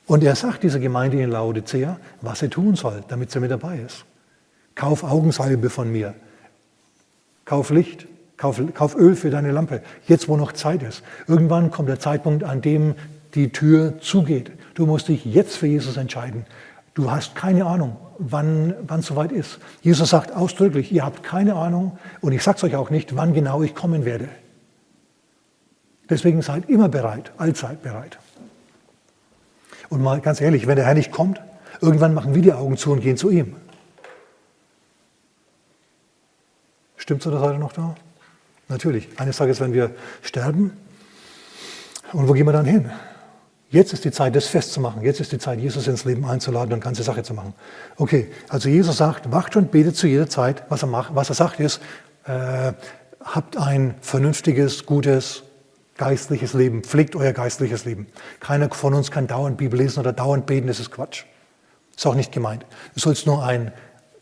Und 0.08 0.24
er 0.24 0.36
sagt 0.36 0.64
dieser 0.64 0.80
Gemeinde 0.80 1.22
in 1.22 1.32
Laodicea, 1.32 2.00
was 2.22 2.40
sie 2.40 2.50
tun 2.50 2.76
soll, 2.76 3.04
damit 3.08 3.32
sie 3.32 3.40
mit 3.40 3.52
dabei 3.52 3.80
ist. 3.80 4.06
Kauf 4.76 5.04
Augensalbe 5.04 5.70
von 5.70 5.92
mir. 5.92 6.14
Kauf 7.46 7.70
Licht. 7.70 8.08
Kauf, 8.46 8.62
kauf 8.76 8.96
Öl 8.96 9.16
für 9.16 9.32
deine 9.32 9.52
Lampe. 9.52 9.82
Jetzt, 10.08 10.28
wo 10.28 10.38
noch 10.38 10.52
Zeit 10.52 10.84
ist. 10.84 11.02
Irgendwann 11.28 11.72
kommt 11.72 11.90
der 11.90 12.00
Zeitpunkt, 12.00 12.44
an 12.44 12.62
dem 12.62 12.94
die 13.34 13.52
Tür 13.52 14.00
zugeht. 14.02 14.52
Du 14.76 14.86
musst 14.86 15.08
dich 15.08 15.26
jetzt 15.26 15.58
für 15.58 15.66
Jesus 15.66 15.98
entscheiden. 15.98 16.46
Du 16.94 17.10
hast 17.10 17.34
keine 17.34 17.66
Ahnung, 17.66 17.98
wann 18.20 18.76
es 19.00 19.08
soweit 19.08 19.32
ist. 19.32 19.58
Jesus 19.82 20.12
sagt 20.12 20.32
ausdrücklich, 20.32 20.92
ihr 20.92 21.04
habt 21.04 21.24
keine 21.24 21.56
Ahnung 21.56 21.98
und 22.22 22.34
ich 22.34 22.44
sage 22.44 22.58
es 22.58 22.64
euch 22.66 22.76
auch 22.76 22.92
nicht, 22.92 23.16
wann 23.16 23.34
genau 23.34 23.64
ich 23.64 23.74
kommen 23.74 24.06
werde. 24.06 24.30
Deswegen 26.08 26.44
seid 26.44 26.70
immer 26.70 26.88
bereit, 26.88 27.32
allzeit 27.40 27.82
bereit. 27.82 28.20
Und 29.90 30.04
mal 30.04 30.22
ganz 30.22 30.40
ehrlich, 30.40 30.68
wenn 30.68 30.76
der 30.76 30.86
Herr 30.86 30.94
nicht 30.94 31.12
kommt, 31.12 31.42
irgendwann 31.82 32.14
machen 32.14 32.36
wir 32.36 32.44
die 32.44 32.54
Augen 32.54 32.78
zu 32.78 32.92
und 32.92 33.02
gehen 33.02 33.18
zu 33.18 33.32
ihm. 33.32 33.56
Stimmt 36.96 37.24
so 37.24 37.32
das 37.32 37.42
heute 37.42 37.58
noch 37.58 37.74
da? 37.74 37.96
Natürlich. 38.68 39.08
Eines 39.18 39.38
Tages 39.38 39.60
werden 39.60 39.74
wir 39.74 39.92
sterben. 40.22 40.76
Und 42.14 42.28
wo 42.28 42.34
gehen 42.34 42.46
wir 42.46 42.54
dann 42.54 42.66
hin? 42.66 42.90
Jetzt 43.70 43.94
ist 43.94 44.06
die 44.06 44.12
Zeit, 44.12 44.36
das 44.36 44.48
festzumachen. 44.48 45.02
Jetzt 45.02 45.20
ist 45.20 45.32
die 45.32 45.38
Zeit, 45.38 45.60
Jesus 45.60 45.88
ins 45.88 46.06
Leben 46.06 46.26
einzuladen 46.26 46.74
und 46.74 46.82
ganze 46.82 47.04
Sache 47.04 47.24
zu 47.24 47.34
machen. 47.34 47.54
Okay, 47.98 48.32
also 48.48 48.70
Jesus 48.70 48.98
sagt, 48.98 49.32
wacht 49.32 49.56
und 49.56 49.72
betet 49.72 49.98
zu 49.98 50.08
jeder 50.08 50.30
Zeit. 50.30 50.64
Was 50.70 50.84
er, 50.84 50.88
macht, 50.88 51.16
was 51.16 51.30
er 51.30 51.36
sagt 51.36 51.60
ist, 51.60 51.82
äh, 52.26 52.74
habt 53.22 53.58
ein 53.58 53.96
vernünftiges, 54.02 54.86
gutes, 54.86 55.44
geistliches 55.98 56.54
Leben. 56.54 56.84
Pflegt 56.84 57.16
euer 57.16 57.34
geistliches 57.34 57.86
Leben. 57.86 58.08
Keiner 58.40 58.70
von 58.70 58.94
uns 58.94 59.12
kann 59.12 59.28
dauernd 59.28 59.58
Bibel 59.58 59.80
lesen 59.80 60.00
oder 60.00 60.14
dauernd 60.14 60.46
beten, 60.46 60.68
das 60.68 60.80
ist 60.80 60.92
Quatsch. 60.92 61.26
Ist 61.96 62.06
auch 62.06 62.16
nicht 62.16 62.32
gemeint. 62.32 62.66
Du 62.94 63.00
sollst 63.00 63.26
nur 63.26 63.44
ein 63.44 63.72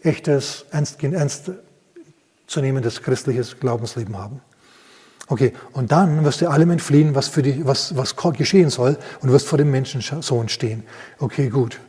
echtes, 0.02 0.66
ernst, 0.72 1.04
ernst 1.04 1.52
nehmendes 2.62 3.02
christliches 3.02 3.60
Glaubensleben 3.60 4.18
haben. 4.18 4.42
Okay, 5.28 5.54
und 5.72 5.92
dann 5.92 6.24
wirst 6.26 6.42
du 6.42 6.50
allem 6.50 6.72
entfliehen, 6.72 7.16
was, 7.16 7.30
für 7.30 7.42
die, 7.42 7.66
was, 7.66 7.96
was 7.96 8.16
geschehen 8.16 8.70
soll 8.70 8.98
und 9.22 9.32
wirst 9.32 9.48
vor 9.48 9.58
dem 9.58 9.72
Menschensohn 9.72 10.50
stehen. 10.50 10.84
Okay, 11.20 11.50
gut. 11.50 11.80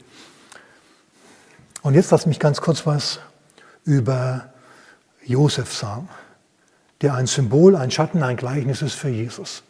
Und 1.82 1.94
jetzt 1.94 2.10
lass 2.10 2.26
mich 2.26 2.38
ganz 2.38 2.60
kurz 2.60 2.86
was 2.86 3.20
über 3.84 4.52
Josef 5.24 5.72
sagen, 5.74 6.08
der 7.00 7.14
ein 7.14 7.26
Symbol, 7.26 7.76
ein 7.76 7.90
Schatten, 7.90 8.22
ein 8.22 8.36
Gleichnis 8.36 8.82
ist 8.82 8.94
für 8.94 9.08
Jesus. 9.08 9.62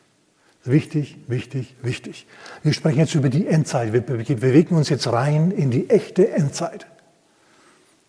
Wichtig, 0.64 1.16
wichtig, 1.26 1.74
wichtig. 1.82 2.26
Wir 2.62 2.72
sprechen 2.72 2.98
jetzt 2.98 3.14
über 3.14 3.28
die 3.28 3.46
Endzeit. 3.46 3.92
Wir 3.92 4.00
bewegen 4.00 4.76
uns 4.76 4.88
jetzt 4.88 5.06
rein 5.06 5.50
in 5.50 5.70
die 5.70 5.90
echte 5.90 6.30
Endzeit, 6.30 6.86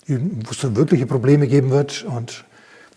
wo 0.08 0.52
es 0.52 0.60
so 0.60 0.76
wirkliche 0.76 1.06
Probleme 1.06 1.48
geben 1.48 1.72
wird 1.72 2.04
und 2.04 2.46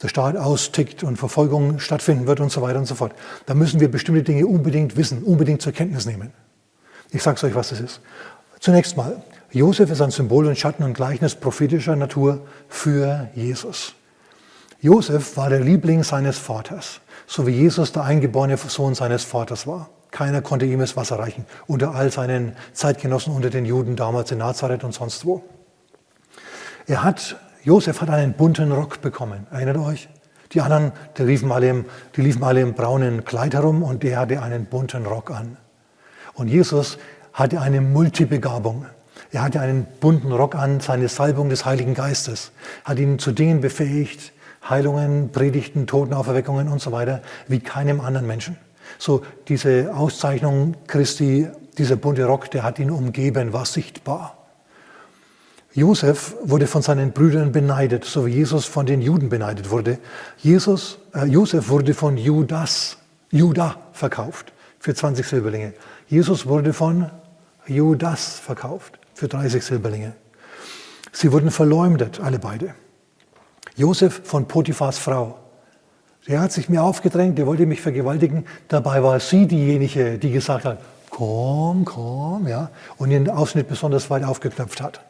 der 0.02 0.08
Staat 0.08 0.36
austickt 0.36 1.02
und 1.02 1.16
Verfolgung 1.16 1.80
stattfinden 1.80 2.26
wird 2.26 2.40
und 2.40 2.52
so 2.52 2.62
weiter 2.62 2.78
und 2.78 2.86
so 2.86 2.94
fort. 2.94 3.12
Da 3.46 3.54
müssen 3.54 3.80
wir 3.80 3.90
bestimmte 3.90 4.22
Dinge 4.22 4.46
unbedingt 4.46 4.96
wissen, 4.96 5.22
unbedingt 5.22 5.62
zur 5.62 5.72
Kenntnis 5.72 6.06
nehmen. 6.06 6.32
Ich 7.10 7.22
sage 7.22 7.44
euch, 7.46 7.54
was 7.54 7.70
das 7.70 7.80
ist. 7.80 8.00
Zunächst 8.60 8.96
mal, 8.96 9.22
Josef 9.50 9.90
ist 9.90 10.00
ein 10.00 10.10
Symbol 10.10 10.46
und 10.46 10.58
Schatten 10.58 10.82
und 10.82 10.94
Gleichnis 10.94 11.34
prophetischer 11.34 11.96
Natur 11.96 12.46
für 12.68 13.28
Jesus. 13.34 13.94
Josef 14.80 15.36
war 15.36 15.48
der 15.48 15.60
Liebling 15.60 16.04
seines 16.04 16.38
Vaters, 16.38 17.00
so 17.26 17.46
wie 17.46 17.52
Jesus 17.52 17.92
der 17.92 18.04
eingeborene 18.04 18.56
Sohn 18.56 18.94
seines 18.94 19.24
Vaters 19.24 19.66
war. 19.66 19.88
Keiner 20.10 20.42
konnte 20.42 20.66
ihm 20.66 20.78
das 20.80 20.96
Wasser 20.96 21.18
reichen, 21.18 21.46
unter 21.66 21.94
all 21.94 22.12
seinen 22.12 22.56
Zeitgenossen, 22.72 23.34
unter 23.34 23.50
den 23.50 23.64
Juden 23.64 23.96
damals 23.96 24.30
in 24.30 24.38
Nazareth 24.38 24.84
und 24.84 24.92
sonst 24.92 25.24
wo. 25.24 25.42
Er 26.86 27.02
hat 27.02 27.36
Josef 27.64 28.00
hat 28.00 28.10
einen 28.10 28.34
bunten 28.34 28.72
Rock 28.72 29.00
bekommen. 29.00 29.46
Erinnert 29.50 29.78
euch? 29.78 30.08
Die 30.52 30.60
anderen, 30.60 30.92
die 31.16 31.24
liefen, 31.24 31.52
alle 31.52 31.68
im, 31.68 31.84
die 32.16 32.22
liefen 32.22 32.42
alle 32.42 32.62
im 32.62 32.74
braunen 32.74 33.24
Kleid 33.24 33.54
herum 33.54 33.82
und 33.82 34.02
der 34.02 34.20
hatte 34.20 34.42
einen 34.42 34.64
bunten 34.64 35.04
Rock 35.04 35.30
an. 35.30 35.56
Und 36.34 36.48
Jesus 36.48 36.98
hatte 37.32 37.60
eine 37.60 37.80
Multibegabung. 37.80 38.86
Er 39.30 39.42
hatte 39.42 39.60
einen 39.60 39.86
bunten 40.00 40.32
Rock 40.32 40.54
an, 40.54 40.80
seine 40.80 41.08
Salbung 41.08 41.50
des 41.50 41.66
Heiligen 41.66 41.94
Geistes, 41.94 42.52
hat 42.84 42.98
ihn 42.98 43.18
zu 43.18 43.32
Dingen 43.32 43.60
befähigt, 43.60 44.32
Heilungen, 44.68 45.30
Predigten, 45.32 45.86
Totenauferweckungen 45.86 46.68
und 46.68 46.80
so 46.80 46.92
weiter, 46.92 47.20
wie 47.46 47.60
keinem 47.60 48.00
anderen 48.00 48.26
Menschen. 48.26 48.56
So 48.98 49.22
diese 49.48 49.94
Auszeichnung 49.94 50.76
Christi, 50.86 51.48
dieser 51.76 51.96
bunte 51.96 52.24
Rock, 52.24 52.50
der 52.50 52.62
hat 52.62 52.78
ihn 52.78 52.90
umgeben, 52.90 53.52
war 53.52 53.66
sichtbar. 53.66 54.37
Josef 55.74 56.34
wurde 56.42 56.66
von 56.66 56.82
seinen 56.82 57.12
Brüdern 57.12 57.52
beneidet, 57.52 58.04
so 58.04 58.26
wie 58.26 58.30
Jesus 58.30 58.64
von 58.64 58.86
den 58.86 59.02
Juden 59.02 59.28
beneidet 59.28 59.70
wurde. 59.70 59.98
Jesus, 60.38 60.98
äh, 61.14 61.26
Josef 61.26 61.68
wurde 61.68 61.94
von 61.94 62.16
Judas, 62.16 62.96
Judah 63.30 63.76
verkauft 63.92 64.52
für 64.80 64.94
20 64.94 65.26
Silberlinge. 65.26 65.74
Jesus 66.08 66.46
wurde 66.46 66.72
von 66.72 67.10
Judas 67.66 68.38
verkauft 68.38 68.98
für 69.14 69.28
30 69.28 69.62
Silberlinge. 69.62 70.14
Sie 71.12 71.32
wurden 71.32 71.50
verleumdet, 71.50 72.20
alle 72.20 72.38
beide. 72.38 72.74
Josef 73.76 74.22
von 74.24 74.48
Potiphas 74.48 74.98
Frau. 74.98 75.38
Der 76.26 76.40
hat 76.40 76.52
sich 76.52 76.68
mir 76.68 76.82
aufgedrängt, 76.82 77.38
der 77.38 77.46
wollte 77.46 77.66
mich 77.66 77.80
vergewaltigen. 77.80 78.46
Dabei 78.68 79.02
war 79.02 79.20
sie 79.20 79.46
diejenige, 79.46 80.18
die 80.18 80.30
gesagt 80.32 80.64
hat, 80.64 80.80
komm, 81.10 81.84
komm, 81.84 82.48
ja, 82.48 82.70
und 82.96 83.10
den 83.10 83.28
Ausschnitt 83.30 83.68
besonders 83.68 84.10
weit 84.10 84.24
aufgeknöpft 84.24 84.80
hat. 84.80 85.00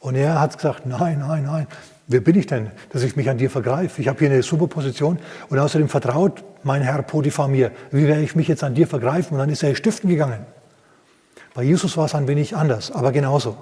Und 0.00 0.14
er 0.14 0.40
hat 0.40 0.56
gesagt, 0.56 0.86
nein, 0.86 1.18
nein, 1.20 1.44
nein, 1.44 1.66
wer 2.06 2.20
bin 2.20 2.38
ich 2.38 2.46
denn, 2.46 2.70
dass 2.90 3.02
ich 3.02 3.16
mich 3.16 3.28
an 3.28 3.38
dir 3.38 3.50
vergreife? 3.50 4.00
Ich 4.00 4.08
habe 4.08 4.18
hier 4.18 4.30
eine 4.30 4.42
super 4.42 4.66
Position 4.66 5.18
und 5.48 5.58
außerdem 5.58 5.88
vertraut 5.88 6.44
mein 6.62 6.82
Herr 6.82 7.02
Potiphar 7.02 7.48
mir. 7.48 7.72
Wie 7.90 8.06
werde 8.06 8.22
ich 8.22 8.36
mich 8.36 8.48
jetzt 8.48 8.64
an 8.64 8.74
dir 8.74 8.86
vergreifen? 8.86 9.34
Und 9.34 9.38
dann 9.38 9.50
ist 9.50 9.62
er 9.62 9.74
stiften 9.74 10.08
gegangen. 10.08 10.46
Bei 11.54 11.62
Jesus 11.62 11.96
war 11.96 12.06
es 12.06 12.14
ein 12.14 12.28
wenig 12.28 12.54
anders, 12.54 12.92
aber 12.92 13.10
genauso. 13.10 13.56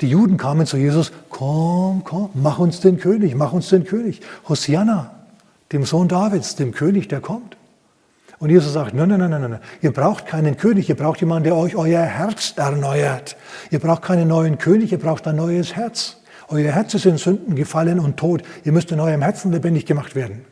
Die 0.00 0.08
Juden 0.08 0.36
kamen 0.36 0.66
zu 0.66 0.76
Jesus, 0.76 1.12
komm, 1.28 2.02
komm, 2.04 2.30
mach 2.34 2.58
uns 2.58 2.80
den 2.80 2.98
König, 2.98 3.34
mach 3.34 3.52
uns 3.52 3.68
den 3.68 3.84
König. 3.84 4.20
Hosianna, 4.48 5.10
dem 5.72 5.84
Sohn 5.84 6.08
Davids, 6.08 6.56
dem 6.56 6.72
König, 6.72 7.08
der 7.08 7.20
kommt. 7.20 7.57
Und 8.38 8.50
Jesus 8.50 8.72
sagt, 8.72 8.94
nein, 8.94 9.08
nein, 9.08 9.18
nein, 9.18 9.30
nein, 9.30 9.50
nein, 9.50 9.60
ihr 9.80 9.92
braucht 9.92 10.26
keinen 10.26 10.56
König, 10.56 10.88
ihr 10.88 10.96
braucht 10.96 11.20
jemanden, 11.20 11.44
der 11.44 11.56
euch 11.56 11.74
euer 11.74 12.02
Herz 12.02 12.54
erneuert. 12.56 13.36
Ihr 13.70 13.80
braucht 13.80 14.02
keinen 14.02 14.28
neuen 14.28 14.58
König, 14.58 14.92
ihr 14.92 14.98
braucht 14.98 15.26
ein 15.26 15.36
neues 15.36 15.74
Herz. 15.74 16.18
Euer 16.48 16.72
Herz 16.72 16.94
ist 16.94 17.04
in 17.04 17.18
Sünden 17.18 17.56
gefallen 17.56 17.98
und 17.98 18.16
tot. 18.16 18.42
Ihr 18.64 18.72
müsst 18.72 18.92
in 18.92 19.00
eurem 19.00 19.22
Herzen 19.22 19.52
lebendig 19.52 19.86
gemacht 19.86 20.14
werden. 20.14 20.44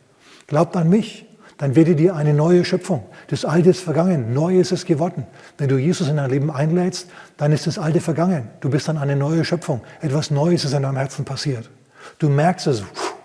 Glaubt 0.46 0.76
an 0.76 0.88
mich, 0.88 1.26
dann 1.58 1.74
werdet 1.74 2.00
ihr 2.00 2.14
eine 2.14 2.34
neue 2.34 2.64
Schöpfung. 2.64 3.04
Das 3.28 3.44
Alte 3.44 3.70
ist 3.70 3.80
vergangen, 3.80 4.34
neu 4.34 4.58
ist 4.60 4.72
es 4.72 4.84
geworden. 4.84 5.26
Wenn 5.56 5.68
du 5.68 5.78
Jesus 5.78 6.08
in 6.08 6.16
dein 6.16 6.28
Leben 6.28 6.50
einlädst, 6.50 7.08
dann 7.38 7.52
ist 7.52 7.66
das 7.66 7.78
Alte 7.78 8.00
vergangen. 8.00 8.48
Du 8.60 8.68
bist 8.68 8.88
dann 8.88 8.98
eine 8.98 9.16
neue 9.16 9.44
Schöpfung. 9.44 9.80
Etwas 10.02 10.30
Neues 10.30 10.64
ist 10.64 10.74
in 10.74 10.82
deinem 10.82 10.96
Herzen 10.96 11.24
passiert. 11.24 11.70
Du 12.18 12.28
merkst 12.28 12.66
es, 12.66 12.82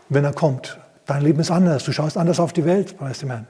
wenn 0.08 0.24
er 0.24 0.34
kommt. 0.34 0.80
Dein 1.08 1.24
Leben 1.24 1.42
ist 1.42 1.52
anders. 1.52 1.84
Du 1.84 1.92
schaust 1.92 2.16
anders 2.16 2.40
auf 2.40 2.54
die 2.54 2.64
Welt, 2.64 2.98
preis 2.98 3.20
dem 3.20 3.32
Herrn. 3.32 3.48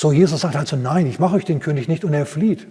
So, 0.00 0.12
Jesus 0.12 0.40
sagt 0.40 0.56
also, 0.56 0.76
nein, 0.76 1.06
ich 1.06 1.18
mache 1.18 1.36
euch 1.36 1.44
den 1.44 1.60
König 1.60 1.86
nicht 1.86 2.06
und 2.06 2.14
er 2.14 2.24
flieht. 2.24 2.66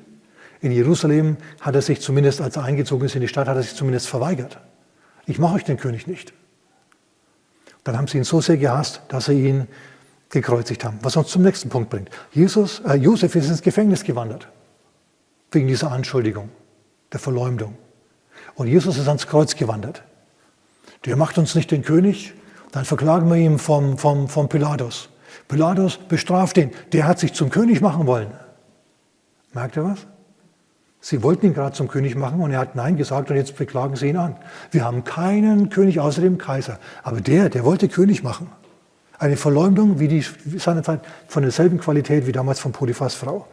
In 0.61 0.71
Jerusalem 0.71 1.37
hat 1.61 1.75
er 1.75 1.83
sich 1.83 2.01
zumindest, 2.01 2.41
als 2.41 2.55
er 2.55 2.63
eingezogen 2.63 3.05
ist 3.05 3.13
in 3.13 3.21
die 3.21 3.27
Stadt, 3.27 3.47
hat 3.47 3.55
er 3.55 3.61
sich 3.61 3.75
zumindest 3.75 4.07
verweigert. 4.07 4.57
Ich 5.27 5.37
mache 5.37 5.53
euch 5.53 5.63
den 5.63 5.77
König 5.77 6.07
nicht. 6.07 6.33
Dann 7.83 7.95
haben 7.95 8.07
sie 8.07 8.17
ihn 8.17 8.23
so 8.23 8.41
sehr 8.41 8.57
gehasst, 8.57 9.01
dass 9.09 9.25
sie 9.25 9.47
ihn 9.47 9.67
gekreuzigt 10.31 10.83
haben. 10.83 10.97
Was 11.03 11.17
uns 11.17 11.27
zum 11.27 11.43
nächsten 11.43 11.69
Punkt 11.69 11.91
bringt. 11.91 12.09
Jesus, 12.31 12.79
äh, 12.79 12.95
Josef 12.95 13.35
ist 13.35 13.47
ins 13.47 13.61
Gefängnis 13.61 14.03
gewandert. 14.03 14.47
Wegen 15.51 15.67
dieser 15.67 15.91
Anschuldigung, 15.91 16.49
der 17.13 17.19
Verleumdung. 17.19 17.77
Und 18.55 18.69
Jesus 18.69 18.97
ist 18.97 19.07
ans 19.07 19.27
Kreuz 19.27 19.55
gewandert. 19.55 20.01
Der 21.05 21.15
macht 21.15 21.37
uns 21.37 21.53
nicht 21.53 21.69
den 21.69 21.83
König, 21.83 22.33
dann 22.71 22.85
verklagen 22.85 23.29
wir 23.29 23.37
ihn 23.37 23.59
vom, 23.59 23.99
vom, 23.99 24.27
vom 24.27 24.49
Pilatus. 24.49 25.09
Pilatus 25.49 25.97
bestraft 25.97 26.57
ihn. 26.57 26.71
Der 26.93 27.05
hat 27.05 27.19
sich 27.19 27.33
zum 27.33 27.49
König 27.49 27.81
machen 27.81 28.07
wollen. 28.07 28.31
Merkt 29.51 29.75
ihr 29.75 29.83
was? 29.83 30.07
Sie 31.01 31.23
wollten 31.23 31.47
ihn 31.47 31.53
gerade 31.53 31.75
zum 31.75 31.87
König 31.87 32.15
machen 32.15 32.39
und 32.39 32.51
er 32.51 32.59
hat 32.59 32.75
Nein 32.75 32.97
gesagt 32.97 33.29
und 33.29 33.35
jetzt 33.35 33.57
beklagen 33.57 33.95
sie 33.95 34.09
ihn 34.09 34.17
an. 34.17 34.35
Wir 34.71 34.85
haben 34.85 35.03
keinen 35.03 35.69
König 35.69 35.99
außer 35.99 36.21
dem 36.21 36.37
Kaiser. 36.37 36.77
Aber 37.03 37.19
der, 37.19 37.49
der 37.49 37.65
wollte 37.65 37.87
König 37.87 38.21
machen. 38.21 38.51
Eine 39.17 39.37
Verleumdung 39.37 39.99
wie 39.99 40.07
die 40.07 40.23
seinerzeit 40.57 41.01
von 41.27 41.41
derselben 41.41 41.79
Qualität 41.79 42.27
wie 42.27 42.31
damals 42.31 42.59
von 42.59 42.71
Potiphas 42.71 43.15
Frau. 43.15 43.47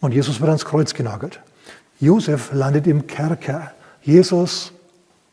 Und 0.00 0.12
Jesus 0.12 0.40
wird 0.40 0.48
ans 0.48 0.64
Kreuz 0.64 0.92
genagelt. 0.92 1.40
Josef 1.98 2.52
landet 2.52 2.86
im 2.86 3.06
Kerker. 3.06 3.72
Jesus 4.02 4.72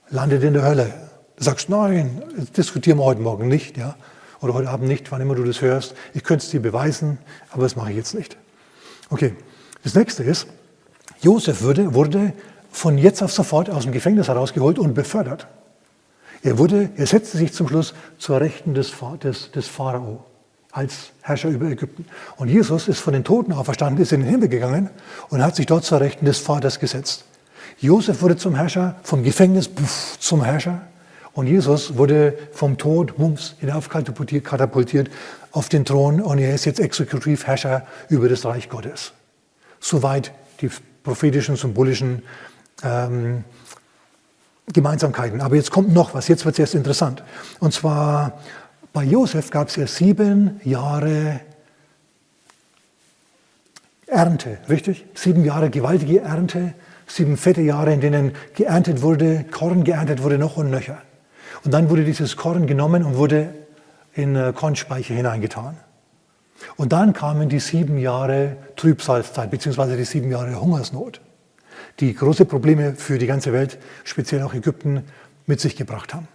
landet 0.10 0.44
in 0.44 0.54
der 0.54 0.64
Hölle. 0.64 0.94
Du 1.36 1.44
sagst, 1.44 1.70
nein, 1.70 2.22
diskutieren 2.56 3.00
wir 3.00 3.06
heute 3.06 3.22
Morgen 3.22 3.48
nicht, 3.48 3.78
ja, 3.78 3.96
oder 4.42 4.54
heute 4.54 4.70
Abend 4.70 4.88
nicht, 4.88 5.12
wann 5.12 5.22
immer 5.22 5.36
du 5.36 5.44
das 5.44 5.62
hörst. 5.62 5.96
Ich 6.14 6.24
könnte 6.24 6.46
es 6.46 6.52
dir 6.52 6.62
beweisen, 6.62 7.18
aber 7.52 7.64
das 7.64 7.76
mache 7.76 7.92
ich 7.92 7.98
jetzt 7.98 8.14
nicht. 8.14 8.38
Okay, 9.10 9.36
das 9.84 9.96
nächste 9.96 10.24
ist, 10.24 10.48
Josef 11.22 11.62
wurde, 11.62 11.94
wurde 11.94 12.34
von 12.72 12.98
jetzt 12.98 13.24
auf 13.24 13.32
sofort 13.32 13.70
aus 13.70 13.84
dem 13.84 13.92
Gefängnis 13.92 14.28
herausgeholt 14.28 14.78
und 14.78 14.94
befördert. 14.94 15.48
Er, 16.44 16.58
wurde, 16.58 16.90
er 16.96 17.08
setzte 17.08 17.38
sich 17.38 17.54
zum 17.54 17.68
Schluss 17.68 17.94
zur 18.18 18.40
Rechten 18.40 18.74
des, 18.74 18.94
des, 19.24 19.52
des 19.52 19.68
Pharao 19.68 20.24
als 20.72 21.12
Herrscher 21.22 21.50
über 21.50 21.66
Ägypten. 21.66 22.06
Und 22.36 22.50
Jesus 22.50 22.88
ist 22.88 23.00
von 23.00 23.14
den 23.14 23.24
Toten 23.24 23.52
auferstanden, 23.52 24.02
ist 24.02 24.12
in 24.12 24.22
den 24.22 24.30
Himmel 24.30 24.48
gegangen 24.48 24.92
und 25.30 25.44
hat 25.44 25.56
sich 25.56 25.66
dort 25.66 25.84
zur 25.86 26.00
Rechten 26.00 26.26
des 26.26 26.38
Vaters 26.38 26.80
gesetzt. 26.80 27.26
Josef 27.80 28.22
wurde 28.22 28.38
zum 28.38 28.56
Herrscher, 28.56 28.96
vom 29.04 29.24
Gefängnis 29.24 29.70
zum 30.20 30.44
Herrscher. 30.44 30.82
Und 31.38 31.46
Jesus 31.46 31.98
wurde 31.98 32.36
vom 32.52 32.80
Tod 32.80 33.20
mums, 33.20 33.54
katapultiert 33.94 35.12
auf 35.52 35.70
den 35.70 35.86
Thron 35.86 36.20
und 36.20 36.40
er 36.40 36.56
ist 36.56 36.66
jetzt 36.66 36.80
Exekutivherrscher 36.80 37.86
über 38.10 38.28
das 38.28 38.44
Reich 38.44 38.70
Gottes. 38.70 39.14
Soweit 39.80 40.32
die 40.62 40.72
prophetischen, 41.04 41.56
symbolischen 41.56 42.24
ähm, 42.82 43.44
Gemeinsamkeiten. 44.74 45.42
Aber 45.42 45.56
jetzt 45.56 45.70
kommt 45.70 45.94
noch 45.94 46.16
was, 46.16 46.28
jetzt 46.28 46.44
wird 46.44 46.56
es 46.56 46.60
erst 46.60 46.74
interessant. 46.74 47.22
Und 47.60 47.72
zwar 47.72 48.42
bei 48.92 49.04
Josef 49.04 49.52
gab 49.52 49.68
es 49.68 49.76
ja 49.76 49.86
sieben 49.86 50.60
Jahre 50.64 51.42
Ernte, 54.08 54.58
richtig? 54.70 55.06
Sieben 55.14 55.46
Jahre 55.46 55.70
gewaltige 55.70 56.22
Ernte, 56.22 56.74
sieben 57.06 57.38
fette 57.38 57.62
Jahre, 57.62 57.94
in 57.94 58.02
denen 58.02 58.32
geerntet 58.56 59.04
wurde, 59.04 59.46
Korn 59.52 59.84
geerntet 59.84 60.24
wurde, 60.24 60.40
noch 60.40 60.58
und 60.58 60.72
nöcher. 60.72 61.04
Und 61.64 61.74
dann 61.74 61.90
wurde 61.90 62.04
dieses 62.04 62.38
Korn 62.38 62.68
genommen 62.68 63.04
und 63.04 63.18
wurde 63.18 63.54
in 64.14 64.36
äh, 64.36 64.54
Kornspeicher 64.54 65.14
hineingetan. 65.14 65.78
Und 66.76 66.92
dann 66.92 67.14
kamen 67.14 67.50
die 67.50 67.60
sieben 67.60 67.98
Jahre 67.98 68.58
Trübsalzeit, 68.76 69.52
beziehungsweise 69.52 69.96
die 69.96 70.06
sieben 70.06 70.32
Jahre 70.32 70.60
Hungersnot, 70.60 71.22
die 72.00 72.14
große 72.14 72.46
Probleme 72.46 72.96
für 72.96 73.18
die 73.20 73.28
ganze 73.28 73.54
Welt, 73.54 73.78
speziell 74.04 74.42
auch 74.42 74.54
Ägypten, 74.54 75.04
mit 75.46 75.62
sich 75.62 75.76
gebracht 75.76 76.14
haben. 76.14 76.28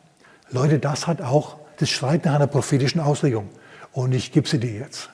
Leute, 0.51 0.79
das 0.79 1.07
hat 1.07 1.21
auch 1.21 1.57
das 1.79 1.91
schreit 1.91 2.25
nach 2.25 2.35
einer 2.35 2.47
prophetischen 2.47 3.01
Auslegung. 3.01 3.49
Und 3.93 4.13
ich 4.13 4.33
gebe 4.33 4.49
sie 4.49 4.59
dir 4.59 4.73
jetzt. 4.73 5.11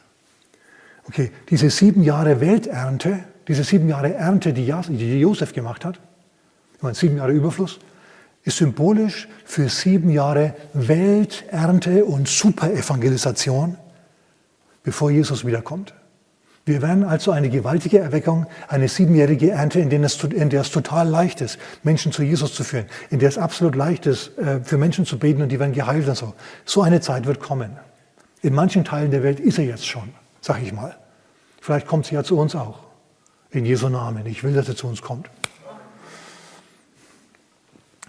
Okay, 1.08 1.32
diese 1.48 1.70
sieben 1.70 2.02
Jahre 2.02 2.40
Welternte, 2.40 3.20
diese 3.48 3.64
sieben 3.64 3.88
Jahre 3.88 4.14
Ernte, 4.14 4.52
die 4.52 4.66
Josef 5.18 5.54
gemacht 5.54 5.84
hat, 5.84 5.98
ich 6.76 6.82
meine, 6.82 6.94
sieben 6.94 7.16
Jahre 7.16 7.32
Überfluss, 7.32 7.80
ist 8.48 8.56
symbolisch 8.56 9.28
für 9.44 9.68
sieben 9.68 10.08
Jahre 10.08 10.54
Welternte 10.72 12.06
und 12.06 12.28
Superevangelisation, 12.28 13.76
bevor 14.82 15.10
Jesus 15.10 15.44
wiederkommt. 15.44 15.92
Wir 16.64 16.80
werden 16.80 17.04
also 17.04 17.30
eine 17.30 17.50
gewaltige 17.50 17.98
Erweckung, 17.98 18.46
eine 18.68 18.88
siebenjährige 18.88 19.50
Ernte, 19.50 19.80
in 19.80 19.90
der, 19.90 20.00
es, 20.00 20.22
in 20.24 20.48
der 20.48 20.62
es 20.62 20.70
total 20.70 21.08
leicht 21.08 21.42
ist, 21.42 21.58
Menschen 21.82 22.10
zu 22.10 22.22
Jesus 22.22 22.54
zu 22.54 22.64
führen, 22.64 22.86
in 23.10 23.18
der 23.18 23.28
es 23.28 23.38
absolut 23.38 23.74
leicht 23.74 24.06
ist, 24.06 24.36
äh, 24.38 24.60
für 24.62 24.78
Menschen 24.78 25.04
zu 25.04 25.18
beten 25.18 25.42
und 25.42 25.50
die 25.50 25.60
werden 25.60 25.74
geheilt 25.74 26.08
und 26.08 26.16
so. 26.16 26.34
So 26.64 26.82
eine 26.82 27.00
Zeit 27.00 27.26
wird 27.26 27.40
kommen. 27.40 27.76
In 28.40 28.54
manchen 28.54 28.84
Teilen 28.84 29.10
der 29.10 29.22
Welt 29.22 29.40
ist 29.40 29.58
er 29.58 29.64
jetzt 29.64 29.86
schon, 29.86 30.10
sag 30.40 30.62
ich 30.62 30.72
mal. 30.72 30.96
Vielleicht 31.60 31.86
kommt 31.86 32.06
sie 32.06 32.14
ja 32.14 32.24
zu 32.24 32.38
uns 32.38 32.54
auch. 32.54 32.80
In 33.50 33.66
Jesu 33.66 33.88
Namen. 33.88 34.24
Ich 34.26 34.42
will, 34.42 34.54
dass 34.54 34.68
er 34.68 34.76
zu 34.76 34.86
uns 34.86 35.02
kommt. 35.02 35.28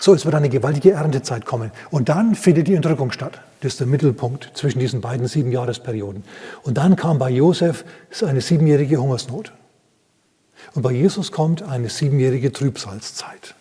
So, 0.02 0.14
es 0.14 0.24
wird 0.24 0.34
eine 0.34 0.48
gewaltige 0.48 0.92
Erntezeit 0.92 1.46
kommen. 1.46 1.72
Und 1.92 2.08
dann 2.08 2.34
findet 2.34 2.68
die 2.68 2.74
Entrückung 2.74 3.12
statt. 3.12 3.42
Das 3.60 3.74
ist 3.74 3.82
der 3.82 3.88
Mittelpunkt 3.88 4.52
zwischen 4.54 4.80
diesen 4.80 5.02
beiden 5.02 5.28
Siebenjahresperioden. 5.28 6.24
Und 6.64 6.78
dann 6.78 6.96
kam 6.96 7.20
bei 7.20 7.30
Josef 7.30 7.84
eine 8.26 8.40
siebenjährige 8.40 8.98
Hungersnot. 8.98 9.52
Und 10.74 10.84
bei 10.84 10.92
Jesus 10.92 11.34
kommt 11.34 11.64
eine 11.64 11.90
siebenjährige 11.90 12.54
Trübsalzeit. 12.54 13.56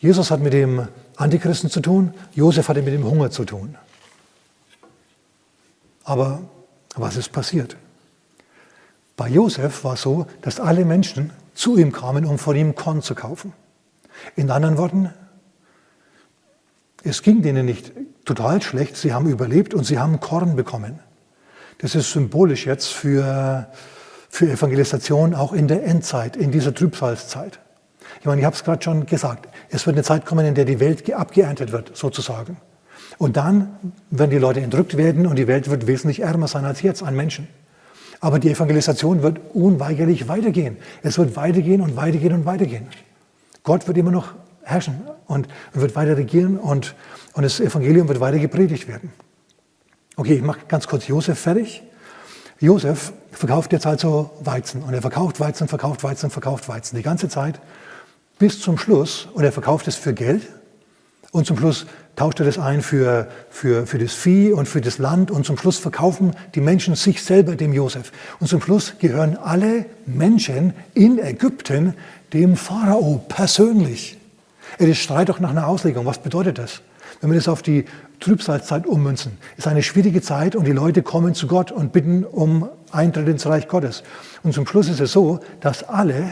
Jesus 0.00 0.30
hat 0.30 0.40
mit 0.40 0.54
dem 0.54 0.88
Antichristen 1.16 1.70
zu 1.70 1.80
tun, 1.80 2.14
Josef 2.34 2.68
hatte 2.68 2.82
mit 2.82 2.94
dem 2.94 3.04
Hunger 3.04 3.30
zu 3.30 3.44
tun. 3.44 3.76
Aber 6.04 6.40
was 6.94 7.16
ist 7.16 7.32
passiert? 7.32 7.76
Bei 9.16 9.28
Josef 9.28 9.84
war 9.84 9.94
es 9.94 10.02
so, 10.02 10.26
dass 10.40 10.60
alle 10.60 10.84
Menschen 10.84 11.32
zu 11.54 11.76
ihm 11.76 11.92
kamen, 11.92 12.24
um 12.24 12.38
von 12.38 12.56
ihm 12.56 12.74
Korn 12.74 13.02
zu 13.02 13.14
kaufen. 13.14 13.52
In 14.34 14.50
anderen 14.50 14.78
Worten, 14.78 15.10
es 17.04 17.22
ging 17.22 17.42
denen 17.42 17.66
nicht 17.66 17.92
total 18.24 18.60
schlecht, 18.62 18.96
sie 18.96 19.12
haben 19.12 19.28
überlebt 19.28 19.74
und 19.74 19.84
sie 19.84 19.98
haben 19.98 20.20
Korn 20.20 20.56
bekommen. 20.56 20.98
Das 21.78 21.94
ist 21.94 22.12
symbolisch 22.12 22.66
jetzt 22.66 22.88
für, 22.88 23.68
für 24.28 24.50
Evangelisation 24.50 25.34
auch 25.34 25.52
in 25.52 25.68
der 25.68 25.84
Endzeit, 25.84 26.36
in 26.36 26.50
dieser 26.50 26.74
Trübsalzeit. 26.74 27.60
Ich 28.20 28.26
meine, 28.26 28.40
ich 28.40 28.44
habe 28.44 28.56
es 28.56 28.64
gerade 28.64 28.82
schon 28.82 29.06
gesagt, 29.06 29.48
es 29.70 29.86
wird 29.86 29.96
eine 29.96 30.02
Zeit 30.02 30.26
kommen, 30.26 30.46
in 30.46 30.54
der 30.54 30.64
die 30.64 30.80
Welt 30.80 31.12
abgeerntet 31.12 31.72
wird, 31.72 31.96
sozusagen. 31.96 32.56
Und 33.18 33.36
dann 33.36 33.76
werden 34.10 34.30
die 34.30 34.38
Leute 34.38 34.60
entrückt 34.60 34.96
werden 34.96 35.26
und 35.26 35.36
die 35.36 35.46
Welt 35.46 35.70
wird 35.70 35.86
wesentlich 35.86 36.20
ärmer 36.20 36.48
sein 36.48 36.64
als 36.64 36.82
jetzt 36.82 37.02
an 37.02 37.14
Menschen. 37.14 37.48
Aber 38.20 38.38
die 38.38 38.50
Evangelisation 38.50 39.22
wird 39.22 39.38
unweigerlich 39.54 40.28
weitergehen. 40.28 40.76
Es 41.02 41.18
wird 41.18 41.36
weitergehen 41.36 41.80
und 41.82 41.96
weitergehen 41.96 42.32
und 42.32 42.46
weitergehen. 42.46 42.88
Gott 43.66 43.88
wird 43.88 43.98
immer 43.98 44.12
noch 44.12 44.28
herrschen 44.62 45.02
und 45.26 45.48
wird 45.72 45.96
weiter 45.96 46.16
regieren 46.16 46.56
und, 46.56 46.94
und 47.34 47.42
das 47.42 47.58
Evangelium 47.58 48.06
wird 48.06 48.20
weiter 48.20 48.38
gepredigt 48.38 48.86
werden. 48.86 49.12
Okay, 50.14 50.34
ich 50.34 50.42
mache 50.42 50.60
ganz 50.68 50.86
kurz 50.86 51.08
Josef 51.08 51.36
fertig. 51.36 51.82
Josef 52.60 53.12
verkauft 53.32 53.72
jetzt 53.72 53.84
also 53.84 54.30
Weizen 54.40 54.84
und 54.84 54.94
er 54.94 55.02
verkauft 55.02 55.40
Weizen, 55.40 55.66
verkauft 55.66 56.04
Weizen, 56.04 56.30
verkauft 56.30 56.68
Weizen 56.68 56.96
die 56.96 57.02
ganze 57.02 57.28
Zeit 57.28 57.60
bis 58.38 58.60
zum 58.60 58.78
Schluss 58.78 59.26
und 59.34 59.42
er 59.42 59.50
verkauft 59.50 59.88
es 59.88 59.96
für 59.96 60.14
Geld 60.14 60.46
und 61.32 61.46
zum 61.46 61.58
Schluss 61.58 61.86
tauscht 62.14 62.40
er 62.40 62.46
das 62.46 62.58
ein 62.58 62.80
für, 62.80 63.28
für, 63.50 63.86
für 63.86 63.98
das 63.98 64.14
Vieh 64.14 64.52
und 64.52 64.66
für 64.66 64.80
das 64.80 64.98
Land 64.98 65.30
und 65.30 65.44
zum 65.44 65.58
Schluss 65.58 65.78
verkaufen 65.78 66.32
die 66.54 66.60
Menschen 66.60 66.94
sich 66.94 67.22
selber 67.22 67.56
dem 67.56 67.72
Josef. 67.72 68.12
Und 68.40 68.48
zum 68.48 68.60
Schluss 68.60 68.94
gehören 68.98 69.36
alle 69.36 69.86
Menschen 70.06 70.72
in 70.94 71.18
Ägypten 71.18 71.94
dem 72.32 72.56
Pharao 72.56 73.22
persönlich. 73.28 74.18
Es 74.78 74.98
schreit 74.98 75.28
doch 75.28 75.40
nach 75.40 75.50
einer 75.50 75.66
Auslegung. 75.66 76.06
Was 76.06 76.18
bedeutet 76.18 76.58
das? 76.58 76.80
Wenn 77.20 77.30
wir 77.30 77.36
das 77.36 77.48
auf 77.48 77.62
die 77.62 77.84
Trübsalzeit 78.20 78.86
ummünzen, 78.86 79.38
ist 79.56 79.66
eine 79.66 79.82
schwierige 79.82 80.22
Zeit 80.22 80.56
und 80.56 80.64
die 80.64 80.72
Leute 80.72 81.02
kommen 81.02 81.34
zu 81.34 81.46
Gott 81.46 81.70
und 81.72 81.92
bitten 81.92 82.24
um 82.24 82.68
Eintritt 82.90 83.28
ins 83.28 83.46
Reich 83.46 83.68
Gottes. 83.68 84.02
Und 84.42 84.54
zum 84.54 84.66
Schluss 84.66 84.88
ist 84.88 85.00
es 85.00 85.12
so, 85.12 85.40
dass 85.60 85.82
alle 85.82 86.30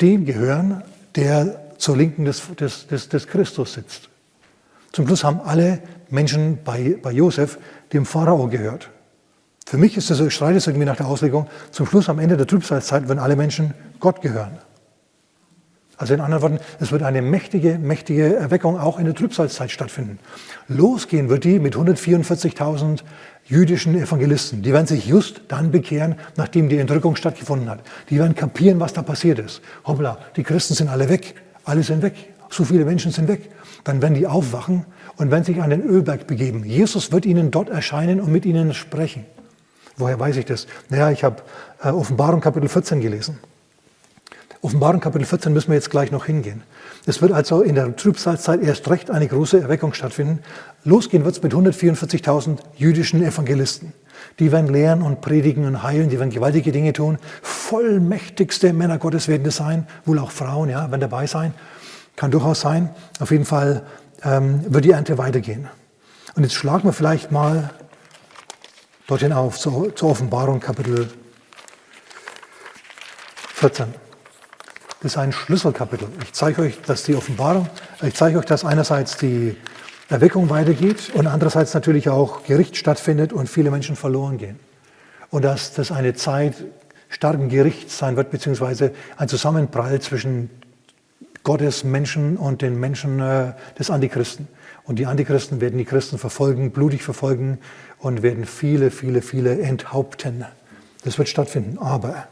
dem 0.00 0.24
gehören, 0.24 0.82
der 1.14 1.69
zur 1.80 1.96
Linken 1.96 2.24
des, 2.24 2.42
des, 2.58 2.86
des, 2.86 3.08
des 3.08 3.26
Christus 3.26 3.72
sitzt. 3.72 4.08
Zum 4.92 5.06
Schluss 5.06 5.24
haben 5.24 5.40
alle 5.40 5.80
Menschen 6.10 6.58
bei, 6.64 6.96
bei 7.00 7.12
Josef 7.12 7.58
dem 7.92 8.04
Pharao 8.04 8.48
gehört. 8.48 8.90
Für 9.66 9.78
mich 9.78 9.96
ist 9.96 10.10
das, 10.10 10.20
ich 10.20 10.34
streite 10.34 10.58
es 10.58 10.66
irgendwie 10.66 10.86
nach 10.86 10.96
der 10.96 11.06
Auslegung, 11.06 11.46
zum 11.70 11.86
Schluss 11.86 12.08
am 12.08 12.18
Ende 12.18 12.36
der 12.36 12.46
Trübsalzeit, 12.46 13.08
wenn 13.08 13.18
alle 13.18 13.36
Menschen 13.36 13.72
Gott 14.00 14.20
gehören. 14.20 14.58
Also 15.96 16.14
in 16.14 16.20
anderen 16.20 16.42
Worten, 16.42 16.58
es 16.80 16.92
wird 16.92 17.02
eine 17.02 17.20
mächtige, 17.20 17.78
mächtige 17.78 18.34
Erweckung 18.34 18.80
auch 18.80 18.98
in 18.98 19.04
der 19.04 19.14
Trübsalzeit 19.14 19.70
stattfinden. 19.70 20.18
Losgehen 20.66 21.28
wird 21.28 21.44
die 21.44 21.58
mit 21.58 21.76
144.000 21.76 23.00
jüdischen 23.44 23.94
Evangelisten. 23.94 24.62
Die 24.62 24.72
werden 24.72 24.86
sich 24.86 25.06
just 25.06 25.42
dann 25.48 25.70
bekehren, 25.70 26.16
nachdem 26.36 26.68
die 26.70 26.78
Entrückung 26.78 27.16
stattgefunden 27.16 27.68
hat. 27.68 27.80
Die 28.08 28.18
werden 28.18 28.34
kapieren, 28.34 28.80
was 28.80 28.94
da 28.94 29.02
passiert 29.02 29.38
ist. 29.38 29.60
Hoppla, 29.84 30.18
die 30.36 30.42
Christen 30.42 30.74
sind 30.74 30.88
alle 30.88 31.08
weg. 31.10 31.34
Alle 31.70 31.84
sind 31.84 32.02
weg. 32.02 32.14
So 32.48 32.64
viele 32.64 32.84
Menschen 32.84 33.12
sind 33.12 33.28
weg. 33.28 33.48
Dann 33.84 34.02
werden 34.02 34.14
die 34.14 34.26
aufwachen 34.26 34.86
und 35.18 35.30
werden 35.30 35.44
sich 35.44 35.62
an 35.62 35.70
den 35.70 35.84
Ölberg 35.84 36.26
begeben. 36.26 36.64
Jesus 36.64 37.12
wird 37.12 37.24
ihnen 37.24 37.52
dort 37.52 37.68
erscheinen 37.68 38.20
und 38.20 38.32
mit 38.32 38.44
ihnen 38.44 38.74
sprechen. 38.74 39.24
Woher 39.96 40.18
weiß 40.18 40.36
ich 40.38 40.46
das? 40.46 40.66
Naja, 40.88 41.12
ich 41.12 41.22
habe 41.22 41.44
äh, 41.80 41.90
Offenbarung 41.90 42.40
Kapitel 42.40 42.68
14 42.68 43.00
gelesen. 43.00 43.38
Offenbarung 44.62 44.98
Kapitel 45.00 45.24
14 45.24 45.52
müssen 45.52 45.68
wir 45.68 45.76
jetzt 45.76 45.90
gleich 45.90 46.10
noch 46.10 46.26
hingehen. 46.26 46.64
Es 47.06 47.22
wird 47.22 47.30
also 47.30 47.62
in 47.62 47.76
der 47.76 47.94
Trübsalzeit 47.94 48.62
erst 48.62 48.90
recht 48.90 49.08
eine 49.08 49.28
große 49.28 49.60
Erweckung 49.60 49.94
stattfinden. 49.94 50.40
Losgehen 50.82 51.24
wird 51.24 51.36
es 51.36 51.42
mit 51.44 51.54
144.000 51.54 52.58
jüdischen 52.76 53.22
Evangelisten. 53.22 53.92
Die 54.38 54.52
werden 54.52 54.72
lehren 54.72 55.02
und 55.02 55.20
predigen 55.20 55.64
und 55.66 55.82
heilen, 55.82 56.08
die 56.08 56.18
werden 56.18 56.30
gewaltige 56.30 56.72
Dinge 56.72 56.92
tun. 56.92 57.18
Vollmächtigste 57.42 58.72
Männer 58.72 58.98
Gottes 58.98 59.28
werden 59.28 59.44
das 59.44 59.56
sein, 59.56 59.86
wohl 60.04 60.18
auch 60.18 60.30
Frauen, 60.30 60.70
ja, 60.70 60.90
werden 60.90 61.00
dabei 61.00 61.26
sein. 61.26 61.54
Kann 62.16 62.30
durchaus 62.30 62.60
sein. 62.60 62.90
Auf 63.18 63.30
jeden 63.30 63.44
Fall 63.44 63.84
ähm, 64.24 64.62
wird 64.72 64.84
die 64.84 64.90
Ernte 64.90 65.18
weitergehen. 65.18 65.68
Und 66.34 66.42
jetzt 66.42 66.54
schlagen 66.54 66.84
wir 66.84 66.92
vielleicht 66.92 67.32
mal 67.32 67.70
dorthin 69.06 69.32
auf, 69.32 69.58
zur, 69.58 69.94
zur 69.96 70.10
Offenbarung 70.10 70.60
Kapitel 70.60 71.08
14. 73.54 73.86
Das 75.02 75.12
ist 75.12 75.18
ein 75.18 75.32
Schlüsselkapitel. 75.32 76.08
Ich 76.22 76.32
zeige 76.32 76.62
euch, 76.62 76.80
dass 76.82 77.04
die 77.04 77.14
Offenbarung, 77.14 77.68
ich 78.02 78.14
zeige 78.14 78.38
euch, 78.38 78.44
dass 78.44 78.64
einerseits 78.64 79.16
die 79.16 79.56
Erweckung 80.10 80.50
weitergeht 80.50 81.12
und 81.14 81.28
andererseits 81.28 81.72
natürlich 81.72 82.08
auch 82.08 82.42
Gericht 82.42 82.76
stattfindet 82.76 83.32
und 83.32 83.48
viele 83.48 83.70
Menschen 83.70 83.94
verloren 83.94 84.38
gehen. 84.38 84.58
Und 85.30 85.44
dass 85.44 85.72
das 85.72 85.92
eine 85.92 86.14
Zeit 86.14 86.64
starken 87.08 87.48
Gerichts 87.48 87.96
sein 87.96 88.16
wird, 88.16 88.32
beziehungsweise 88.32 88.92
ein 89.16 89.28
Zusammenprall 89.28 90.00
zwischen 90.00 90.50
Gottes 91.44 91.84
Menschen 91.84 92.36
und 92.36 92.60
den 92.60 92.78
Menschen 92.78 93.20
äh, 93.20 93.52
des 93.78 93.88
Antichristen. 93.88 94.48
Und 94.84 94.98
die 94.98 95.06
Antichristen 95.06 95.60
werden 95.60 95.78
die 95.78 95.84
Christen 95.84 96.18
verfolgen, 96.18 96.72
blutig 96.72 97.04
verfolgen 97.04 97.58
und 97.98 98.22
werden 98.22 98.46
viele, 98.46 98.90
viele, 98.90 99.22
viele 99.22 99.60
enthaupten. 99.60 100.44
Das 101.04 101.18
wird 101.18 101.28
stattfinden. 101.28 101.78
Aber, 101.78 102.26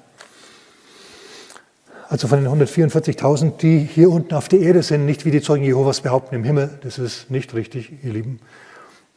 also 2.09 2.27
von 2.27 2.43
den 2.43 2.51
144.000, 2.51 3.59
die 3.59 3.81
hier 3.81 4.11
unten 4.11 4.35
auf 4.35 4.49
der 4.49 4.61
Erde 4.61 4.83
sind, 4.83 5.05
nicht 5.05 5.27
wie 5.27 5.31
die 5.31 5.43
Zeugen 5.43 5.63
Jehovas 5.63 6.01
behaupten 6.01 6.35
im 6.35 6.45
Himmel, 6.45 6.79
das 6.83 6.99
ist 6.99 7.31
nicht 7.31 7.53
richtig, 7.53 8.03
ihr 8.03 8.13
Lieben. 8.15 8.41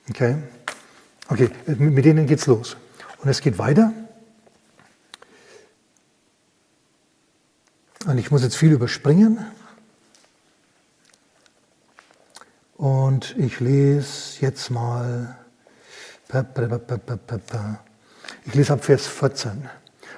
Okay, 0.10 0.36
okay 1.30 1.49
mit 1.77 2.04
denen 2.04 2.27
geht's 2.27 2.47
los. 2.47 2.75
Und 3.21 3.30
es 3.30 3.39
geht 3.39 3.58
weiter. 3.58 3.93
Und 8.08 8.17
ich 8.17 8.30
muss 8.30 8.41
jetzt 8.41 8.58
viel 8.58 8.73
überspringen. 8.73 9.39
Und 12.75 13.38
ich 13.38 13.60
lese 13.62 14.41
jetzt 14.41 14.69
mal, 14.69 15.38
ich 18.45 18.56
lese 18.56 18.73
ab 18.73 18.84
Vers 18.84 19.08
14. 19.08 19.69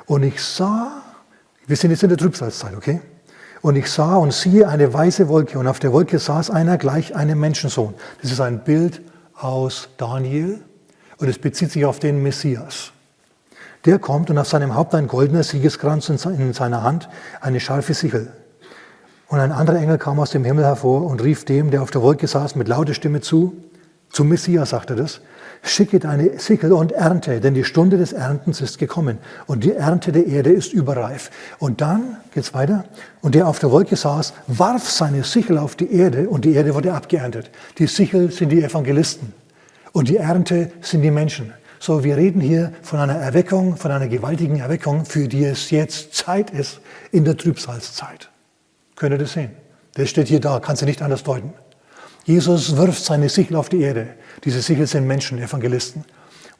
Und 0.05 0.23
ich 0.23 0.41
sah, 0.41 1.12
wir 1.67 1.75
sind 1.77 1.91
jetzt 1.91 2.03
in 2.03 2.09
der 2.09 2.17
Trübsalzeit, 2.17 2.75
okay? 2.75 3.01
Und 3.61 3.77
ich 3.77 3.89
sah 3.89 4.17
und 4.17 4.33
siehe 4.33 4.67
eine 4.67 4.93
weiße 4.93 5.29
Wolke 5.29 5.57
und 5.57 5.67
auf 5.67 5.79
der 5.79 5.93
Wolke 5.93 6.19
saß 6.19 6.49
einer 6.49 6.77
gleich 6.77 7.15
einem 7.15 7.39
Menschensohn. 7.39 7.93
Das 8.21 8.31
ist 8.31 8.41
ein 8.41 8.63
Bild 8.63 9.01
aus 9.35 9.89
Daniel 9.97 10.59
und 11.17 11.29
es 11.29 11.39
bezieht 11.39 11.71
sich 11.71 11.85
auf 11.85 11.99
den 11.99 12.21
Messias. 12.21 12.91
Der 13.85 13.99
kommt 13.99 14.29
und 14.29 14.37
auf 14.37 14.47
seinem 14.47 14.75
Haupt 14.75 14.95
ein 14.95 15.07
goldener 15.07 15.43
Siegeskranz 15.43 16.09
und 16.09 16.25
in 16.25 16.53
seiner 16.53 16.83
Hand 16.83 17.09
eine 17.39 17.59
scharfe 17.59 17.93
Sichel. 17.93 18.31
Und 19.27 19.39
ein 19.39 19.51
anderer 19.51 19.77
Engel 19.77 19.97
kam 19.97 20.19
aus 20.19 20.31
dem 20.31 20.43
Himmel 20.43 20.65
hervor 20.65 21.05
und 21.05 21.23
rief 21.23 21.45
dem, 21.45 21.71
der 21.71 21.81
auf 21.81 21.91
der 21.91 22.01
Wolke 22.01 22.27
saß, 22.27 22.55
mit 22.55 22.67
lauter 22.67 22.93
Stimme 22.93 23.21
zu, 23.21 23.53
zum 24.09 24.29
Messias 24.29 24.69
sagte 24.69 24.95
das, 24.95 25.21
schicke 25.63 25.99
deine 25.99 26.39
Sichel 26.39 26.73
und 26.73 26.91
ernte, 26.91 27.39
denn 27.39 27.53
die 27.53 27.63
Stunde 27.63 27.97
des 27.97 28.13
Erntens 28.13 28.61
ist 28.61 28.77
gekommen 28.77 29.17
und 29.47 29.63
die 29.63 29.71
Ernte 29.71 30.11
der 30.11 30.27
Erde 30.27 30.51
ist 30.51 30.73
überreif. 30.73 31.31
Und 31.57 31.81
dann 31.81 32.17
geht's 32.33 32.53
weiter. 32.53 32.85
Und 33.21 33.33
der 33.33 33.47
auf 33.47 33.59
der 33.59 33.71
Wolke 33.71 33.95
saß, 33.95 34.33
warf 34.47 34.89
seine 34.89 35.23
Sichel 35.23 35.57
auf 35.57 35.75
die 35.75 35.91
Erde 35.91 36.29
und 36.29 36.45
die 36.45 36.53
Erde 36.53 36.75
wurde 36.75 36.93
abgeerntet. 36.93 37.49
Die 37.77 37.87
Sichel 37.87 38.31
sind 38.31 38.49
die 38.49 38.61
Evangelisten 38.61 39.33
und 39.93 40.09
die 40.09 40.17
Ernte 40.17 40.71
sind 40.81 41.01
die 41.01 41.11
Menschen. 41.11 41.53
So, 41.79 42.03
wir 42.03 42.17
reden 42.17 42.39
hier 42.39 42.71
von 42.81 42.99
einer 42.99 43.15
Erweckung, 43.15 43.77
von 43.77 43.91
einer 43.91 44.07
gewaltigen 44.07 44.59
Erweckung, 44.59 45.05
für 45.05 45.27
die 45.27 45.45
es 45.45 45.69
jetzt 45.69 46.13
Zeit 46.13 46.49
ist 46.49 46.79
in 47.11 47.25
der 47.25 47.37
Trübsalzeit. 47.37 48.29
Könnt 48.95 49.13
ihr 49.13 49.17
das 49.17 49.33
sehen? 49.33 49.51
Das 49.95 50.09
steht 50.09 50.27
hier 50.27 50.39
da, 50.39 50.59
kannst 50.59 50.81
du 50.81 50.85
nicht 50.85 51.01
anders 51.01 51.23
deuten. 51.23 51.53
Jesus 52.25 52.77
wirft 52.77 53.03
seine 53.03 53.29
Sichel 53.29 53.57
auf 53.57 53.69
die 53.69 53.81
Erde. 53.81 54.07
Diese 54.43 54.61
Sichel 54.61 54.87
sind 54.87 55.05
Menschen, 55.07 55.41
Evangelisten. 55.41 56.05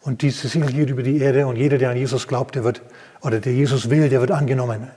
Und 0.01 0.21
diese 0.21 0.47
Sichel 0.49 0.71
geht 0.71 0.89
über 0.89 1.03
die 1.03 1.19
Erde 1.19 1.47
und 1.47 1.55
jeder, 1.55 1.77
der 1.77 1.89
an 1.91 1.97
Jesus 1.97 2.27
glaubt, 2.27 2.55
der 2.55 2.63
wird, 2.65 2.81
oder 3.21 3.39
der 3.39 3.53
Jesus 3.53 3.89
will, 3.89 4.09
der 4.09 4.19
wird 4.19 4.31
angenommen. 4.31 4.89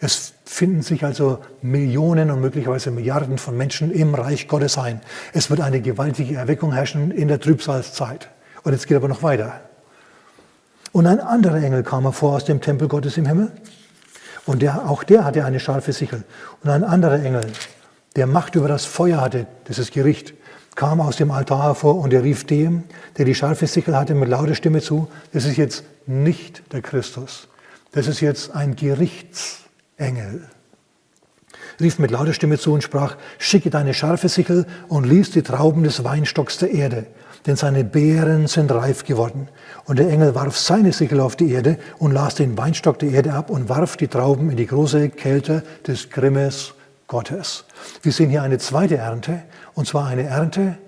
Es 0.00 0.32
finden 0.44 0.82
sich 0.82 1.04
also 1.04 1.40
Millionen 1.60 2.30
und 2.30 2.40
möglicherweise 2.40 2.90
Milliarden 2.90 3.36
von 3.36 3.56
Menschen 3.56 3.90
im 3.90 4.14
Reich 4.14 4.48
Gottes 4.48 4.78
ein. 4.78 5.00
Es 5.34 5.50
wird 5.50 5.60
eine 5.60 5.80
gewaltige 5.80 6.36
Erweckung 6.36 6.72
herrschen 6.72 7.10
in 7.10 7.28
der 7.28 7.40
Trübsalzeit. 7.40 8.30
Und 8.62 8.72
jetzt 8.72 8.86
geht 8.86 8.96
aber 8.96 9.08
noch 9.08 9.22
weiter. 9.22 9.60
Und 10.92 11.06
ein 11.06 11.20
anderer 11.20 11.62
Engel 11.62 11.82
kam 11.82 12.04
hervor 12.04 12.36
aus 12.36 12.44
dem 12.44 12.60
Tempel 12.60 12.88
Gottes 12.88 13.18
im 13.18 13.26
Himmel 13.26 13.52
und 14.46 14.62
der, 14.62 14.88
auch 14.88 15.02
der 15.02 15.24
hatte 15.24 15.44
eine 15.44 15.60
scharfe 15.60 15.92
Sichel. 15.92 16.24
Und 16.62 16.70
ein 16.70 16.82
anderer 16.82 17.22
Engel, 17.22 17.42
der 18.16 18.26
Macht 18.26 18.54
über 18.54 18.68
das 18.68 18.84
Feuer 18.84 19.20
hatte, 19.20 19.46
das 19.64 19.78
ist 19.78 19.92
Gericht, 19.92 20.34
kam 20.74 21.00
aus 21.00 21.16
dem 21.16 21.30
Altar 21.30 21.64
hervor 21.64 21.96
und 21.96 22.12
er 22.12 22.22
rief 22.22 22.44
dem, 22.44 22.84
der 23.16 23.24
die 23.24 23.34
scharfe 23.34 23.66
Sichel 23.66 23.96
hatte, 23.96 24.14
mit 24.14 24.28
lauter 24.28 24.54
Stimme 24.54 24.80
zu, 24.80 25.08
das 25.32 25.44
ist 25.44 25.56
jetzt 25.56 25.84
nicht 26.06 26.72
der 26.72 26.82
Christus, 26.82 27.48
das 27.92 28.06
ist 28.06 28.20
jetzt 28.20 28.54
ein 28.54 28.76
Gerichtsengel. 28.76 30.48
Rief 31.80 31.98
mit 31.98 32.10
lauter 32.10 32.32
Stimme 32.32 32.58
zu 32.58 32.72
und 32.72 32.82
sprach, 32.82 33.16
schicke 33.38 33.70
deine 33.70 33.94
scharfe 33.94 34.28
Sichel 34.28 34.66
und 34.88 35.04
lies 35.04 35.30
die 35.30 35.42
Trauben 35.42 35.84
des 35.84 36.02
Weinstocks 36.02 36.58
der 36.58 36.72
Erde 36.72 37.06
denn 37.46 37.56
seine 37.56 37.84
Beeren 37.84 38.46
sind 38.46 38.70
reif 38.70 39.04
geworden. 39.04 39.48
Und 39.86 39.98
der 39.98 40.10
Engel 40.10 40.34
warf 40.34 40.58
seine 40.58 40.92
Sichel 40.92 41.20
auf 41.20 41.36
die 41.36 41.50
Erde 41.50 41.78
und 41.98 42.12
las 42.12 42.34
den 42.34 42.58
Weinstock 42.58 42.98
der 42.98 43.10
Erde 43.10 43.32
ab 43.32 43.50
und 43.50 43.68
warf 43.68 43.96
die 43.96 44.08
Trauben 44.08 44.50
in 44.50 44.56
die 44.56 44.66
große 44.66 45.08
Kälte 45.10 45.62
des 45.86 46.10
Grimmes 46.10 46.74
Gottes. 47.08 47.64
Wir 48.02 48.12
sehen 48.12 48.30
hier 48.30 48.42
eine 48.42 48.58
zweite 48.58 48.98
Ernte, 48.98 49.42
und 49.74 49.88
zwar 49.88 50.06
eine 50.06 50.22
Ernte 50.22 50.78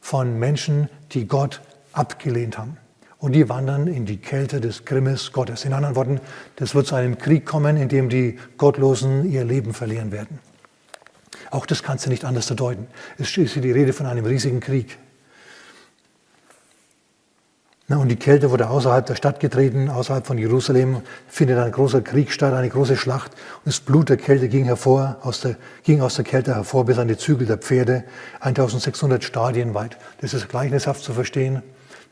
von 0.00 0.38
Menschen, 0.38 0.88
die 1.12 1.28
Gott 1.28 1.60
abgelehnt 1.92 2.58
haben. 2.58 2.78
Und 3.18 3.32
die 3.32 3.48
wandern 3.50 3.86
in 3.86 4.06
die 4.06 4.16
Kälte 4.16 4.60
des 4.62 4.86
Grimmes 4.86 5.32
Gottes. 5.32 5.66
In 5.66 5.74
anderen 5.74 5.94
Worten, 5.94 6.20
das 6.56 6.74
wird 6.74 6.86
zu 6.86 6.94
einem 6.94 7.18
Krieg 7.18 7.44
kommen, 7.44 7.76
in 7.76 7.90
dem 7.90 8.08
die 8.08 8.38
Gottlosen 8.56 9.30
ihr 9.30 9.44
Leben 9.44 9.74
verlieren 9.74 10.10
werden. 10.10 10.38
Auch 11.50 11.66
das 11.66 11.82
kannst 11.82 12.06
du 12.06 12.10
nicht 12.10 12.24
anders 12.24 12.46
deuten. 12.46 12.86
Es 13.18 13.36
ist 13.36 13.52
hier 13.52 13.62
die 13.62 13.72
Rede 13.72 13.92
von 13.92 14.06
einem 14.06 14.24
riesigen 14.24 14.60
Krieg. 14.60 14.98
Und 17.98 18.08
die 18.08 18.16
Kälte 18.16 18.52
wurde 18.52 18.70
außerhalb 18.70 19.04
der 19.04 19.16
Stadt 19.16 19.40
getreten, 19.40 19.88
außerhalb 19.88 20.24
von 20.24 20.38
Jerusalem 20.38 21.02
findet 21.26 21.58
ein 21.58 21.72
großer 21.72 22.02
Krieg 22.02 22.30
statt, 22.30 22.54
eine 22.54 22.68
große 22.68 22.96
Schlacht. 22.96 23.32
Und 23.32 23.66
das 23.66 23.80
Blut 23.80 24.08
der 24.08 24.16
Kälte 24.16 24.48
ging 24.48 24.64
hervor, 24.64 25.16
aus 25.22 25.40
der, 25.40 25.56
ging 25.82 26.00
aus 26.00 26.14
der 26.14 26.24
Kälte 26.24 26.54
hervor 26.54 26.84
bis 26.84 26.98
an 26.98 27.08
die 27.08 27.16
Zügel 27.16 27.48
der 27.48 27.58
Pferde, 27.58 28.04
1600 28.40 29.24
Stadien 29.24 29.74
weit. 29.74 29.98
Das 30.20 30.34
ist 30.34 30.48
gleichnishaft 30.48 31.02
zu 31.02 31.14
verstehen, 31.14 31.62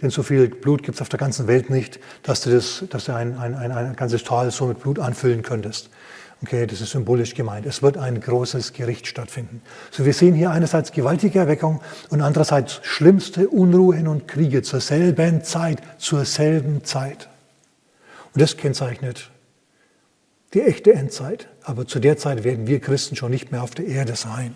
denn 0.03 0.11
so 0.11 0.25
viel 0.25 0.49
Blut 0.49 0.83
gibt 0.83 0.97
es 0.97 1.01
auf 1.01 1.09
der 1.11 1.19
ganzen 1.21 1.47
Welt 1.47 1.71
nicht, 1.71 2.01
dass 2.25 2.41
du, 2.41 2.51
das, 2.51 2.85
dass 2.91 3.05
du 3.05 3.15
ein, 3.15 3.39
ein, 3.39 3.55
ein, 3.55 3.71
ein 3.71 3.95
ganzes 3.95 4.25
Tal 4.25 4.51
so 4.51 4.67
mit 4.67 4.81
Blut 4.81 4.99
anfüllen 4.99 5.43
könntest. 5.43 5.91
Okay, 6.43 6.67
das 6.67 6.81
ist 6.81 6.93
symbolisch 6.93 7.35
gemeint. 7.35 7.67
Es 7.67 7.83
wird 7.83 7.97
ein 7.97 8.21
großes 8.21 8.73
Gericht 8.73 9.09
stattfinden. 9.09 9.61
So, 9.91 10.05
wir 10.05 10.15
sehen 10.15 10.35
hier 10.35 10.51
einerseits 10.51 10.93
gewaltige 10.93 11.41
Erweckung 11.41 11.81
und 12.11 12.21
andererseits 12.21 12.81
schlimmste 12.83 13.49
Unruhen 13.49 14.07
und 14.07 14.29
Kriege 14.29 14.63
zur 14.63 14.81
selben 14.81 15.43
Zeit, 15.43 15.83
zur 15.99 16.25
selben 16.25 16.85
Zeit. 16.85 17.29
Und 18.35 18.41
das 18.41 18.57
kennzeichnet 18.57 19.31
die 20.55 20.63
echte 20.63 20.93
Endzeit. 20.93 21.49
Aber 21.63 21.87
zu 21.87 21.99
der 21.99 22.17
Zeit 22.17 22.45
werden 22.45 22.67
wir 22.67 22.81
Christen 22.81 23.17
schon 23.17 23.31
nicht 23.31 23.53
mehr 23.53 23.63
auf 23.63 23.75
der 23.75 23.87
Erde 23.87 24.17
sein. 24.17 24.55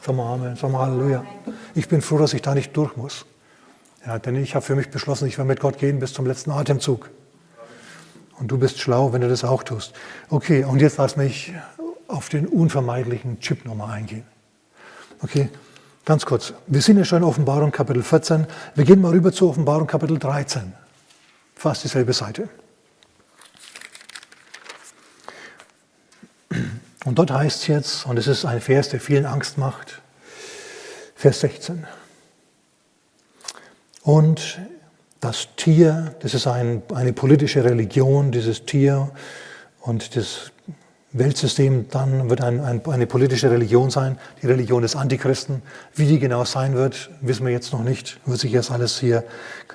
Sag 0.00 0.16
mal 0.16 0.34
Amen, 0.34 0.56
sag 0.56 0.70
mal 0.70 0.86
Halleluja. 0.86 1.24
Ich 1.74 1.88
bin 1.88 2.02
froh, 2.02 2.18
dass 2.18 2.34
ich 2.34 2.42
da 2.42 2.54
nicht 2.54 2.76
durch 2.76 2.96
muss. 2.96 3.26
Ja, 4.06 4.18
denn 4.18 4.36
ich 4.36 4.54
habe 4.54 4.64
für 4.64 4.74
mich 4.74 4.90
beschlossen, 4.90 5.28
ich 5.28 5.36
werde 5.36 5.48
mit 5.48 5.60
Gott 5.60 5.78
gehen 5.78 5.98
bis 5.98 6.12
zum 6.12 6.26
letzten 6.26 6.50
Atemzug. 6.50 7.10
Und 8.40 8.48
du 8.48 8.58
bist 8.58 8.80
schlau, 8.80 9.12
wenn 9.12 9.20
du 9.20 9.28
das 9.28 9.44
auch 9.44 9.62
tust. 9.62 9.92
Okay, 10.30 10.64
und 10.64 10.80
jetzt 10.80 10.96
lass 10.96 11.16
mich 11.16 11.52
auf 12.08 12.30
den 12.30 12.46
unvermeidlichen 12.46 13.38
Chip 13.40 13.66
nochmal 13.66 13.90
eingehen. 13.92 14.24
Okay, 15.22 15.50
ganz 16.06 16.24
kurz. 16.24 16.54
Wir 16.66 16.80
sind 16.80 16.96
ja 16.96 17.04
schon 17.04 17.18
in 17.18 17.24
Offenbarung 17.24 17.70
Kapitel 17.70 18.02
14. 18.02 18.46
Wir 18.74 18.84
gehen 18.86 19.02
mal 19.02 19.12
rüber 19.12 19.30
zur 19.30 19.50
Offenbarung 19.50 19.86
Kapitel 19.86 20.18
13. 20.18 20.72
Fast 21.54 21.84
dieselbe 21.84 22.14
Seite. 22.14 22.48
Und 27.04 27.18
dort 27.18 27.30
heißt 27.30 27.60
es 27.60 27.66
jetzt, 27.66 28.06
und 28.06 28.18
es 28.18 28.26
ist 28.26 28.46
ein 28.46 28.62
Vers, 28.62 28.88
der 28.88 29.00
vielen 29.00 29.26
Angst 29.26 29.58
macht, 29.58 30.00
Vers 31.14 31.40
16. 31.40 31.86
Und 34.02 34.58
das 35.20 35.48
Tier, 35.56 36.14
das 36.20 36.34
ist 36.34 36.46
ein, 36.46 36.82
eine 36.94 37.12
politische 37.12 37.64
Religion, 37.64 38.32
dieses 38.32 38.64
Tier 38.64 39.10
und 39.80 40.16
das 40.16 40.52
Weltsystem 41.12 41.88
dann 41.90 42.30
wird 42.30 42.40
ein, 42.40 42.60
ein, 42.60 42.80
eine 42.86 43.06
politische 43.06 43.50
Religion 43.50 43.90
sein, 43.90 44.16
die 44.40 44.46
Religion 44.46 44.82
des 44.82 44.94
Antichristen. 44.94 45.62
Wie 45.94 46.06
die 46.06 46.18
genau 46.20 46.44
sein 46.44 46.74
wird, 46.74 47.10
wissen 47.20 47.44
wir 47.44 47.52
jetzt 47.52 47.72
noch 47.72 47.82
nicht, 47.82 48.20
wird 48.26 48.38
sich 48.38 48.52
jetzt 48.52 48.70
alles 48.70 49.00
hier 49.00 49.24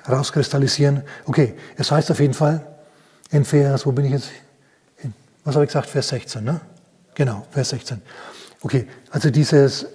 rauskristallisieren. 0.08 1.02
Okay, 1.26 1.54
es 1.76 1.90
heißt 1.90 2.10
auf 2.10 2.20
jeden 2.20 2.34
Fall 2.34 2.66
in 3.30 3.44
Vers, 3.44 3.84
wo 3.84 3.92
bin 3.92 4.06
ich 4.06 4.12
jetzt? 4.12 4.30
Was 5.44 5.54
habe 5.54 5.64
ich 5.64 5.68
gesagt? 5.68 5.88
Vers 5.88 6.08
16, 6.08 6.42
ne? 6.42 6.60
Genau, 7.14 7.46
Vers 7.50 7.68
16. 7.68 8.00
Okay, 8.62 8.86
also 9.10 9.30
dieses 9.30 9.86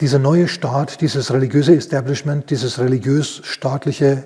dieser 0.00 0.18
neue 0.18 0.48
Staat, 0.48 1.00
dieses 1.00 1.32
religiöse 1.32 1.74
Establishment, 1.74 2.50
dieses 2.50 2.78
religiös-staatliche 2.78 4.24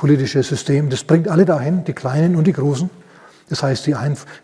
politische 0.00 0.42
System, 0.42 0.88
das 0.88 1.04
bringt 1.04 1.28
alle 1.28 1.44
dahin, 1.44 1.84
die 1.84 1.92
Kleinen 1.92 2.34
und 2.34 2.46
die 2.46 2.54
Großen. 2.54 2.88
Das 3.50 3.62
heißt, 3.62 3.86
die, 3.86 3.94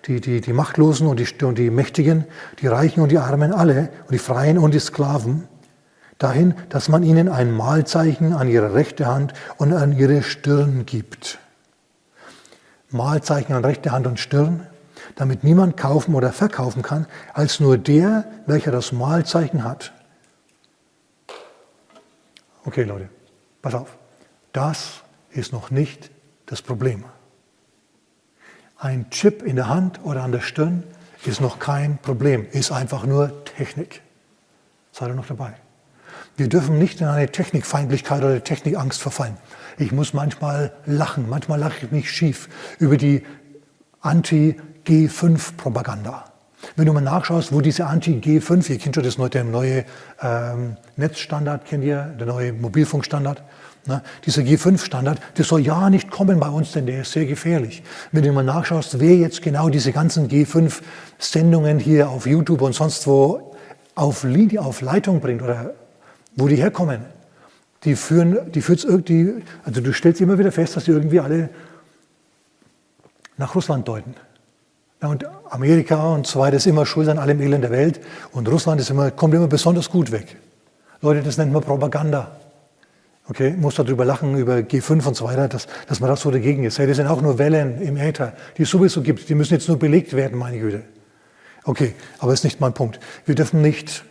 die, 0.07 0.21
die, 0.21 0.41
die 0.43 0.53
Machtlosen 0.53 1.07
und 1.07 1.19
die, 1.19 1.45
und 1.45 1.57
die 1.57 1.71
Mächtigen, 1.71 2.27
die 2.61 2.67
Reichen 2.67 3.01
und 3.01 3.11
die 3.11 3.17
Armen, 3.17 3.55
alle, 3.55 3.89
und 4.05 4.13
die 4.13 4.19
Freien 4.19 4.59
und 4.59 4.75
die 4.75 4.79
Sklaven, 4.79 5.49
dahin, 6.19 6.55
dass 6.69 6.91
man 6.91 7.03
ihnen 7.03 7.31
ein 7.31 7.57
Mahlzeichen 7.57 8.35
an 8.35 8.49
ihre 8.49 8.75
rechte 8.75 9.07
Hand 9.07 9.33
und 9.57 9.73
an 9.73 9.97
ihre 9.97 10.23
Stirn 10.23 10.85
gibt. 10.85 11.39
Mahlzeichen 12.91 13.55
an 13.55 13.65
rechte 13.65 13.93
Hand 13.93 14.07
und 14.07 14.21
Stirn, 14.21 14.67
damit 15.15 15.43
niemand 15.43 15.79
kaufen 15.79 16.15
oder 16.15 16.33
verkaufen 16.33 16.83
kann, 16.83 17.07
als 17.33 17.61
nur 17.61 17.79
der, 17.79 18.27
welcher 18.45 18.73
das 18.73 18.93
Mahlzeichen 18.93 19.65
hat. 19.65 19.95
Okay, 22.67 22.83
Leute, 22.83 23.09
pass 23.63 23.75
auf. 23.75 23.97
Das 24.53 25.03
ist 25.37 25.53
noch 25.53 25.71
nicht 25.71 26.11
das 26.47 26.63
Problem. 26.63 27.05
Ein 28.79 29.11
Chip 29.11 29.43
in 29.43 29.57
der 29.57 29.69
Hand 29.69 30.01
oder 30.05 30.23
an 30.23 30.33
der 30.33 30.41
Stirn 30.41 30.85
ist 31.25 31.41
noch 31.41 31.59
kein 31.59 31.99
Problem, 31.99 32.47
ist 32.53 32.73
einfach 32.73 33.05
nur 33.05 33.45
Technik. 33.45 34.03
Seid 34.93 35.09
ihr 35.09 35.15
noch 35.15 35.27
dabei? 35.27 35.55
Wir 36.37 36.49
dürfen 36.49 36.79
nicht 36.79 37.01
in 37.01 37.07
eine 37.07 37.33
Technikfeindlichkeit 37.33 38.23
oder 38.23 38.45
Technikangst 38.45 39.01
verfallen. 39.01 39.39
Ich 39.79 39.93
muss 39.93 40.13
manchmal 40.13 40.73
lachen, 40.85 41.27
manchmal 41.29 41.59
lache 41.59 41.87
ich 41.87 41.93
mich 41.93 42.11
schief 42.11 42.49
über 42.79 42.97
die 42.97 43.25
Anti-G5-Propaganda. 44.03 46.25
Wenn 46.75 46.87
du 46.87 46.93
mal 46.93 47.01
nachschaust, 47.01 47.53
wo 47.53 47.61
diese 47.61 47.87
Anti-G5, 47.87 48.71
ihr 48.71 48.79
kennt 48.79 48.95
schon 48.95 49.05
das 49.05 49.19
neue, 49.19 49.45
neue 49.45 49.85
ähm, 50.21 50.77
Netzstandard, 50.97 51.65
kennt 51.65 51.85
ihr, 51.85 52.15
der 52.19 52.27
neue 52.27 52.53
Mobilfunkstandard, 52.53 53.43
ne? 53.87 54.03
dieser 54.25 54.43
G5-Standard, 54.43 55.21
der 55.37 55.45
soll 55.45 55.61
ja 55.61 55.91
nicht 55.91 56.11
kommen 56.11 56.41
bei 56.41 56.49
uns, 56.49 56.73
denn 56.73 56.87
der 56.87 57.03
ist 57.03 57.13
sehr 57.13 57.27
gefährlich. 57.27 57.83
Wenn 58.13 58.25
du 58.25 58.33
mal 58.33 58.43
nachschaust, 58.43 59.01
wer 59.01 59.17
jetzt 59.17 59.43
genau 59.43 59.69
diese 59.69 59.93
ganzen 59.93 60.29
G5-Sendungen 60.29 61.79
hier 61.79 62.09
auf 62.09 62.27
YouTube 62.27 62.63
und 62.63 62.75
sonst 62.75 63.07
wo 63.07 63.55
auf, 63.95 64.25
Linie, 64.25 64.61
auf 64.61 64.81
Leitung 64.81 65.21
bringt 65.21 65.43
oder 65.43 65.75
wo 66.37 66.49
die 66.49 66.57
herkommen, 66.57 67.01
die 67.85 67.97
führen, 67.97 68.53
die 68.53 68.63
führt's 68.63 68.85
irgendwie, 68.85 69.43
also 69.65 69.81
du 69.81 69.93
stellst 69.93 70.21
immer 70.21 70.39
wieder 70.39 70.53
fest, 70.53 70.77
dass 70.77 70.85
die 70.85 70.91
irgendwie 70.91 71.21
alle 71.21 71.49
nach 73.37 73.55
Russland 73.55 73.87
deuten. 73.87 74.15
Und 75.01 75.27
Amerika 75.51 76.15
und 76.15 76.27
so 76.27 76.41
weiter 76.41 76.57
ist 76.57 76.67
immer 76.67 76.87
schuld 76.87 77.09
an 77.09 77.19
allem 77.19 77.41
Elend 77.41 77.65
der 77.65 77.71
Welt 77.71 78.01
und 78.33 78.49
Russland 78.49 78.81
ist 78.81 78.91
immer, 78.91 79.11
kommt 79.11 79.35
immer 79.35 79.47
besonders 79.47 79.91
gut 79.91 80.11
weg. 80.11 80.37
Leute, 81.03 81.23
das 81.23 81.37
nennt 81.37 81.53
man 81.53 81.63
Propaganda. 81.63 82.37
Okay, 83.29 83.55
muss 83.57 83.75
darüber 83.75 84.05
lachen, 84.05 84.37
über 84.39 84.57
G5 84.59 85.05
und 85.07 85.17
so 85.17 85.25
weiter, 85.25 85.49
dass, 85.49 85.67
dass 85.89 85.99
man 85.99 86.09
das 86.09 86.21
so 86.21 86.31
dagegen 86.31 86.63
ist. 86.63 86.79
Hey, 86.79 86.87
das 86.87 86.97
sind 86.97 87.09
auch 87.09 87.21
nur 87.21 87.39
Wellen 87.39 87.81
im 87.83 87.97
Äther, 87.97 88.35
die 88.57 88.63
es 88.63 88.71
sowieso 88.71 89.03
gibt. 89.03 89.29
Die 89.29 89.35
müssen 89.35 89.55
jetzt 89.55 89.67
nur 89.67 89.79
belegt 89.79 90.13
werden, 90.15 90.39
meine 90.39 90.59
Güte. 90.59 90.85
Okay, 91.65 91.95
aber 92.21 92.31
das 92.31 92.41
ist 92.41 92.45
nicht 92.45 92.61
mein 92.61 92.73
Punkt. 92.73 93.01
Wir 93.25 93.35
dürfen 93.35 93.63
nicht 93.63 94.05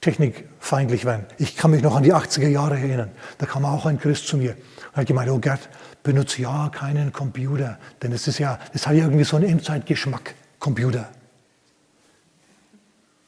technikfeindlich 0.00 1.04
werden. 1.04 1.26
Ich 1.38 1.56
kann 1.56 1.70
mich 1.70 1.82
noch 1.82 1.94
an 1.94 2.02
die 2.02 2.12
80er 2.12 2.48
Jahre 2.48 2.76
erinnern. 2.76 3.10
Da 3.38 3.46
kam 3.46 3.64
auch 3.64 3.86
ein 3.86 4.00
Christ 4.00 4.26
zu 4.26 4.36
mir 4.36 4.56
und 4.90 4.96
hat 4.96 5.06
gemeint, 5.06 5.30
oh 5.30 5.38
Gerd, 5.38 5.68
benutze 6.02 6.42
ja 6.42 6.68
keinen 6.68 7.12
Computer, 7.12 7.78
denn 8.02 8.12
es 8.12 8.26
ist 8.26 8.38
ja, 8.38 8.58
es 8.72 8.86
hat 8.86 8.94
ja 8.94 9.04
irgendwie 9.04 9.24
so 9.24 9.36
einen 9.36 9.48
Endzeitgeschmack, 9.48 10.34
Computer. 10.58 11.08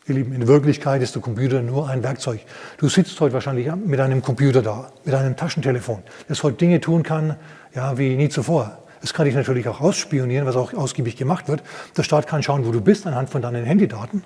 Ihr 0.09 0.15
Lieben, 0.15 0.33
in 0.33 0.47
Wirklichkeit 0.47 1.03
ist 1.03 1.15
der 1.15 1.21
Computer 1.21 1.61
nur 1.61 1.89
ein 1.89 2.03
Werkzeug. 2.03 2.41
Du 2.79 2.89
sitzt 2.89 3.21
heute 3.21 3.35
wahrscheinlich 3.35 3.71
mit 3.75 4.01
einem 4.01 4.23
Computer 4.23 4.63
da, 4.63 4.91
mit 5.05 5.15
einem 5.15 5.37
Taschentelefon, 5.37 6.03
das 6.29 6.43
heute 6.43 6.57
Dinge 6.57 6.81
tun 6.81 7.03
kann, 7.03 7.37
ja, 7.75 7.99
wie 7.99 8.17
nie 8.17 8.31
zuvor. 8.31 8.79
Das 9.03 9.13
kann 9.13 9.27
dich 9.27 9.35
natürlich 9.35 9.69
auch 9.69 9.83
ausspionieren, 9.83 10.47
was 10.47 10.57
auch 10.57 10.73
ausgiebig 10.73 11.17
gemacht 11.17 11.49
wird. 11.49 11.63
Der 11.97 12.05
Staat 12.05 12.27
kann 12.27 12.43
schauen, 12.43 12.67
wo 12.67 12.73
du 12.73 12.81
bist, 12.81 13.07
anhand 13.07 13.29
von 13.29 13.43
deinen 13.43 13.65
Handydaten. 13.65 14.25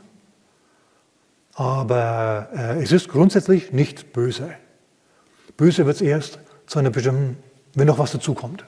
Aber 1.54 2.48
äh, 2.54 2.82
es 2.82 2.92
ist 2.92 3.08
grundsätzlich 3.08 3.72
nicht 3.72 4.12
böse. 4.12 4.50
Böse 5.56 5.84
wird 5.84 5.96
es 5.96 6.02
erst 6.02 6.38
zu 6.66 6.78
einer 6.78 6.90
bestimmten, 6.90 7.38
wenn 7.74 7.88
noch 7.88 7.98
was 7.98 8.12
dazukommt. 8.12 8.64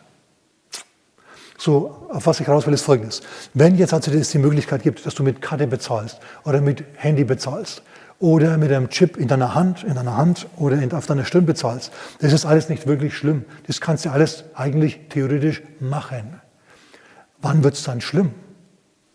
So, 1.65 2.09
auf 2.11 2.27
was 2.27 2.41
ich 2.41 2.49
raus 2.51 2.67
will, 2.67 2.75
ist 2.75 2.83
folgendes. 2.83 3.23
Wenn 3.55 3.77
jetzt 3.77 3.95
also 3.95 4.11
die 4.11 4.39
Möglichkeit 4.39 4.83
gibt, 4.83 5.07
dass 5.07 5.15
du 5.15 5.23
mit 5.23 5.41
Karte 5.41 5.67
bezahlst 5.67 6.21
oder 6.45 6.61
mit 6.61 6.85
Handy 6.97 7.25
bezahlst 7.25 7.81
oder 8.19 8.59
mit 8.59 8.71
einem 8.71 8.91
Chip 8.91 9.17
in 9.17 9.29
deiner 9.29 9.55
Hand, 9.55 9.83
in 9.83 9.95
deiner 9.95 10.15
Hand 10.15 10.47
oder 10.59 10.77
in, 10.77 10.93
auf 10.93 11.07
deiner 11.07 11.25
Stirn 11.25 11.47
bezahlst, 11.47 11.91
das 12.19 12.35
ist 12.35 12.45
alles 12.45 12.69
nicht 12.69 12.87
wirklich 12.87 13.17
schlimm. 13.17 13.47
Das 13.67 13.81
kannst 13.81 14.05
du 14.05 14.11
alles 14.11 14.45
eigentlich 14.53 15.09
theoretisch 15.09 15.63
machen. 15.81 16.39
Wann 17.41 17.65
wird 17.65 17.77
es 17.77 17.83
dann 17.83 18.03
schlimm? 18.03 18.33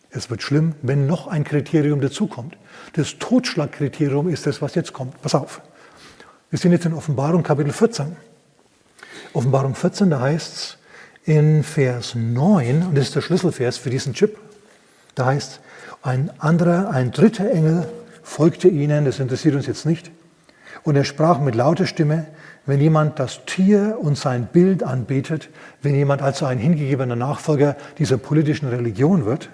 Es 0.09 0.31
wird 0.31 0.41
schlimm, 0.41 0.73
wenn 0.81 1.05
noch 1.05 1.27
ein 1.27 1.43
Kriterium 1.43 2.01
dazukommt. 2.01 2.57
Das 2.93 3.19
Totschlagkriterium 3.19 4.27
ist 4.27 4.47
das, 4.47 4.59
was 4.59 4.73
jetzt 4.73 4.91
kommt. 4.91 5.21
Pass 5.21 5.35
auf. 5.35 5.61
Wir 6.49 6.57
sind 6.57 6.71
jetzt 6.71 6.87
in 6.87 6.95
Offenbarung 6.95 7.43
Kapitel 7.43 7.71
14. 7.71 8.15
Offenbarung 9.33 9.75
14, 9.75 10.09
da 10.09 10.21
heißt 10.21 10.55
es 10.55 10.78
in 11.29 11.63
Vers 11.63 12.15
9, 12.15 12.87
und 12.87 12.97
das 12.97 13.05
ist 13.05 13.15
der 13.15 13.21
Schlüsselvers 13.21 13.77
für 13.77 13.91
diesen 13.91 14.15
Chip, 14.15 14.35
da 15.13 15.27
heißt 15.27 15.59
ein 16.01 16.31
anderer, 16.39 16.89
ein 16.89 17.11
dritter 17.11 17.51
Engel 17.51 17.87
folgte 18.23 18.67
ihnen, 18.67 19.05
das 19.05 19.19
interessiert 19.19 19.53
uns 19.53 19.67
jetzt 19.67 19.85
nicht, 19.85 20.09
und 20.81 20.95
er 20.95 21.03
sprach 21.03 21.39
mit 21.39 21.53
lauter 21.53 21.85
Stimme, 21.85 22.25
wenn 22.65 22.81
jemand 22.81 23.19
das 23.19 23.45
Tier 23.45 23.99
und 24.01 24.17
sein 24.17 24.47
Bild 24.47 24.81
anbetet, 24.81 25.49
wenn 25.83 25.93
jemand 25.93 26.23
also 26.23 26.47
ein 26.47 26.57
hingegebener 26.57 27.15
Nachfolger 27.15 27.75
dieser 27.99 28.17
politischen 28.17 28.67
Religion 28.67 29.25
wird, 29.25 29.49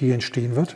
die 0.00 0.10
entstehen 0.10 0.56
wird, 0.56 0.74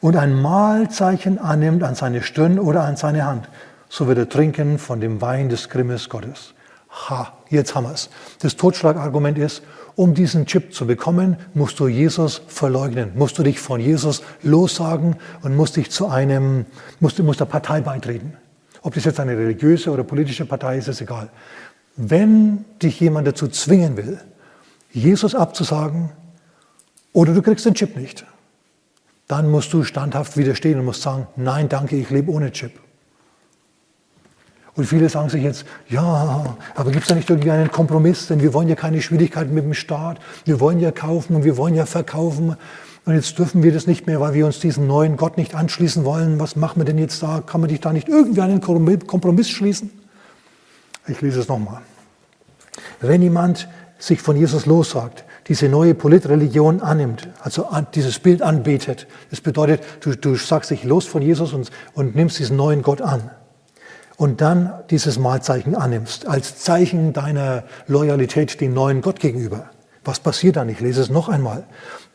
und 0.00 0.16
ein 0.16 0.42
Mahlzeichen 0.42 1.38
annimmt 1.38 1.84
an 1.84 1.94
seine 1.94 2.22
Stirn 2.22 2.58
oder 2.58 2.82
an 2.82 2.96
seine 2.96 3.26
Hand, 3.26 3.48
so 3.88 4.08
wird 4.08 4.18
er 4.18 4.28
trinken 4.28 4.80
von 4.80 5.00
dem 5.00 5.20
Wein 5.20 5.48
des 5.48 5.68
Grimmes 5.68 6.08
Gottes. 6.08 6.52
Ha, 6.90 7.32
jetzt 7.48 7.74
haben 7.74 7.84
wir 7.84 7.92
es. 7.92 8.10
Das 8.40 8.56
Totschlagargument 8.56 9.38
ist, 9.38 9.62
um 9.94 10.14
diesen 10.14 10.46
Chip 10.46 10.74
zu 10.74 10.86
bekommen, 10.86 11.36
musst 11.54 11.78
du 11.78 11.88
Jesus 11.88 12.42
verleugnen, 12.48 13.12
musst 13.14 13.38
du 13.38 13.42
dich 13.42 13.60
von 13.60 13.80
Jesus 13.80 14.22
lossagen 14.42 15.16
und 15.42 15.56
musst 15.56 15.76
dich 15.76 15.90
zu 15.90 16.08
einem, 16.08 16.66
musst, 16.98 17.18
musst 17.20 17.40
der 17.40 17.44
Partei 17.44 17.80
beitreten. 17.80 18.36
Ob 18.82 18.94
das 18.94 19.04
jetzt 19.04 19.20
eine 19.20 19.36
religiöse 19.36 19.90
oder 19.90 20.04
politische 20.04 20.46
Partei 20.46 20.78
ist, 20.78 20.88
ist 20.88 21.00
egal. 21.00 21.28
Wenn 21.96 22.64
dich 22.82 22.98
jemand 22.98 23.26
dazu 23.26 23.46
zwingen 23.48 23.96
will, 23.96 24.18
Jesus 24.92 25.34
abzusagen, 25.34 26.10
oder 27.12 27.34
du 27.34 27.42
kriegst 27.42 27.66
den 27.66 27.74
Chip 27.74 27.96
nicht, 27.96 28.24
dann 29.28 29.50
musst 29.50 29.72
du 29.72 29.84
standhaft 29.84 30.36
widerstehen 30.36 30.78
und 30.78 30.84
musst 30.84 31.02
sagen, 31.02 31.26
nein, 31.36 31.68
danke, 31.68 31.96
ich 31.96 32.10
lebe 32.10 32.32
ohne 32.32 32.52
Chip. 32.52 32.72
Und 34.76 34.84
viele 34.86 35.08
sagen 35.08 35.28
sich 35.28 35.42
jetzt, 35.42 35.64
ja, 35.88 36.56
aber 36.74 36.90
gibt 36.90 37.02
es 37.02 37.08
da 37.08 37.14
nicht 37.14 37.28
irgendwie 37.28 37.50
einen 37.50 37.70
Kompromiss? 37.70 38.28
Denn 38.28 38.40
wir 38.40 38.54
wollen 38.54 38.68
ja 38.68 38.76
keine 38.76 39.02
Schwierigkeiten 39.02 39.52
mit 39.52 39.64
dem 39.64 39.74
Staat. 39.74 40.18
Wir 40.44 40.60
wollen 40.60 40.80
ja 40.80 40.92
kaufen 40.92 41.34
und 41.34 41.44
wir 41.44 41.56
wollen 41.56 41.74
ja 41.74 41.86
verkaufen. 41.86 42.56
Und 43.04 43.14
jetzt 43.14 43.38
dürfen 43.38 43.62
wir 43.62 43.72
das 43.72 43.86
nicht 43.86 44.06
mehr, 44.06 44.20
weil 44.20 44.34
wir 44.34 44.46
uns 44.46 44.60
diesem 44.60 44.86
neuen 44.86 45.16
Gott 45.16 45.36
nicht 45.36 45.54
anschließen 45.54 46.04
wollen. 46.04 46.38
Was 46.38 46.54
machen 46.54 46.80
wir 46.80 46.84
denn 46.84 46.98
jetzt 46.98 47.22
da? 47.22 47.42
Kann 47.44 47.60
man 47.60 47.68
dich 47.68 47.80
da 47.80 47.92
nicht 47.92 48.08
irgendwie 48.08 48.40
einen 48.40 48.60
Kompromiss 48.60 49.50
schließen? 49.50 49.90
Ich 51.08 51.20
lese 51.20 51.40
es 51.40 51.48
nochmal. 51.48 51.80
Wenn 53.00 53.22
jemand 53.22 53.68
sich 53.98 54.20
von 54.20 54.36
Jesus 54.36 54.66
lossagt, 54.66 55.24
diese 55.48 55.68
neue 55.68 55.94
Politreligion 55.94 56.80
annimmt, 56.80 57.28
also 57.40 57.66
dieses 57.94 58.18
Bild 58.20 58.42
anbetet. 58.42 59.08
Das 59.30 59.40
bedeutet, 59.40 59.82
du, 60.00 60.14
du 60.14 60.36
sagst 60.36 60.70
dich 60.70 60.84
los 60.84 61.06
von 61.06 61.22
Jesus 61.22 61.52
und, 61.52 61.70
und 61.94 62.14
nimmst 62.14 62.38
diesen 62.38 62.56
neuen 62.56 62.82
Gott 62.82 63.02
an. 63.02 63.30
Und 64.20 64.42
dann 64.42 64.74
dieses 64.90 65.18
Mahlzeichen 65.18 65.74
annimmst, 65.74 66.28
als 66.28 66.58
Zeichen 66.58 67.14
deiner 67.14 67.64
Loyalität 67.86 68.60
dem 68.60 68.74
neuen 68.74 69.00
Gott 69.00 69.18
gegenüber. 69.18 69.70
Was 70.04 70.20
passiert 70.20 70.56
dann? 70.56 70.68
Ich 70.68 70.78
lese 70.78 71.00
es 71.00 71.08
noch 71.08 71.30
einmal. 71.30 71.64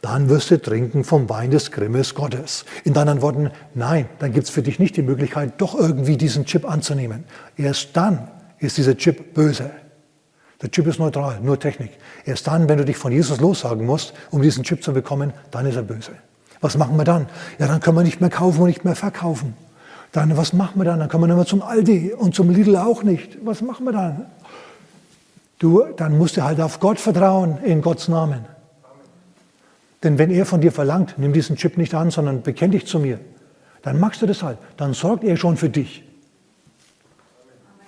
Dann 0.03 0.29
wirst 0.29 0.51
du 0.51 0.61
trinken 0.61 1.03
vom 1.03 1.27
Wein 1.29 1.49
des 1.49 1.71
Grimmes 1.71 2.13
Gottes. 2.13 2.63
In 2.83 2.93
deinen 2.93 3.23
Worten, 3.23 3.49
nein, 3.73 4.07
dann 4.19 4.33
gibt 4.33 4.43
es 4.43 4.51
für 4.51 4.61
dich 4.61 4.77
nicht 4.77 4.95
die 4.97 5.01
Möglichkeit, 5.01 5.53
doch 5.57 5.73
irgendwie 5.73 6.15
diesen 6.15 6.45
Chip 6.45 6.69
anzunehmen. 6.69 7.23
Erst 7.57 7.97
dann 7.97 8.27
ist 8.59 8.77
dieser 8.77 8.95
Chip 8.95 9.33
böse. 9.33 9.71
Der 10.61 10.69
Chip 10.69 10.85
ist 10.85 10.99
neutral, 10.99 11.39
nur 11.41 11.59
Technik. 11.59 11.97
Erst 12.23 12.45
dann, 12.45 12.69
wenn 12.69 12.77
du 12.77 12.85
dich 12.85 12.97
von 12.97 13.13
Jesus 13.13 13.39
lossagen 13.39 13.83
musst, 13.83 14.13
um 14.29 14.43
diesen 14.43 14.63
Chip 14.63 14.83
zu 14.83 14.93
bekommen, 14.93 15.33
dann 15.49 15.65
ist 15.65 15.75
er 15.75 15.81
böse. 15.81 16.11
Was 16.61 16.77
machen 16.77 16.97
wir 16.97 17.03
dann? 17.03 17.25
Ja, 17.57 17.65
dann 17.65 17.79
können 17.79 17.97
wir 17.97 18.03
nicht 18.03 18.21
mehr 18.21 18.29
kaufen 18.29 18.61
und 18.61 18.67
nicht 18.67 18.85
mehr 18.85 18.95
verkaufen. 18.95 19.55
Dann, 20.15 20.37
was 20.37 20.53
machen 20.53 20.79
wir 20.79 20.85
dann? 20.85 20.99
Dann 20.99 21.09
können 21.09 21.23
wir 21.23 21.27
nicht 21.27 21.35
mehr 21.35 21.45
zum 21.45 21.61
Aldi 21.61 22.13
und 22.13 22.33
zum 22.33 22.49
Lidl 22.49 22.77
auch 22.77 23.03
nicht. 23.03 23.37
Was 23.43 23.61
machen 23.61 23.83
wir 23.83 23.91
dann? 23.91 24.27
Du, 25.59 25.83
dann 25.97 26.17
musst 26.17 26.37
du 26.37 26.43
halt 26.43 26.61
auf 26.61 26.79
Gott 26.79 27.01
vertrauen, 27.01 27.57
in 27.65 27.81
Gottes 27.81 28.07
Namen. 28.07 28.45
Denn 30.03 30.17
wenn 30.17 30.31
er 30.31 30.45
von 30.45 30.61
dir 30.61 30.71
verlangt, 30.71 31.15
nimm 31.17 31.33
diesen 31.33 31.57
Chip 31.57 31.77
nicht 31.77 31.93
an, 31.93 32.11
sondern 32.11 32.43
bekenn 32.43 32.71
dich 32.71 32.87
zu 32.87 32.97
mir, 32.97 33.19
dann 33.81 33.99
machst 33.99 34.21
du 34.21 34.25
das 34.25 34.41
halt. 34.41 34.57
Dann 34.77 34.93
sorgt 34.93 35.25
er 35.25 35.35
schon 35.35 35.57
für 35.57 35.69
dich. 35.69 36.05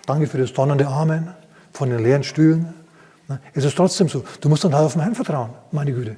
Danke 0.05 0.27
für 0.27 0.37
das 0.37 0.51
donnernde 0.51 0.85
Amen 0.85 1.29
von 1.71 1.89
den 1.89 2.03
leeren 2.03 2.25
Stühlen. 2.25 2.73
Es 3.53 3.63
ist 3.63 3.77
trotzdem 3.77 4.09
so. 4.09 4.25
Du 4.41 4.49
musst 4.49 4.65
dann 4.65 4.75
halt 4.75 4.83
auf 4.83 4.93
den 4.93 5.01
Herrn 5.01 5.15
vertrauen, 5.15 5.51
meine 5.71 5.93
Güte. 5.93 6.17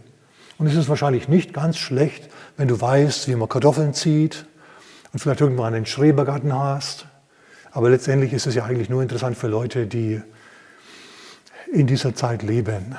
Und 0.57 0.65
es 0.65 0.73
ist 0.73 0.89
wahrscheinlich 0.89 1.27
nicht 1.27 1.53
ganz 1.53 1.77
schlecht, 1.77 2.31
wenn 2.57 2.67
du 2.67 2.81
weißt, 2.81 3.27
wie 3.27 3.35
man 3.35 3.47
Kartoffeln 3.47 3.93
zieht 3.93 4.47
und 5.11 5.19
vielleicht 5.19 5.41
irgendwann 5.41 5.73
einen 5.73 5.85
Schrebergarten 5.85 6.53
hast. 6.53 7.05
Aber 7.71 7.89
letztendlich 7.89 8.33
ist 8.33 8.47
es 8.47 8.55
ja 8.55 8.65
eigentlich 8.65 8.89
nur 8.89 9.01
interessant 9.01 9.37
für 9.37 9.47
Leute, 9.47 9.87
die 9.87 10.21
in 11.71 11.87
dieser 11.87 12.15
Zeit 12.15 12.43
leben. 12.43 12.95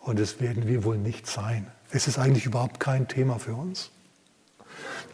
Und 0.00 0.18
das 0.18 0.40
werden 0.40 0.66
wir 0.66 0.84
wohl 0.84 0.98
nicht 0.98 1.26
sein. 1.26 1.66
Es 1.90 2.08
ist 2.08 2.18
eigentlich 2.18 2.46
überhaupt 2.46 2.80
kein 2.80 3.08
Thema 3.08 3.38
für 3.38 3.54
uns. 3.54 3.90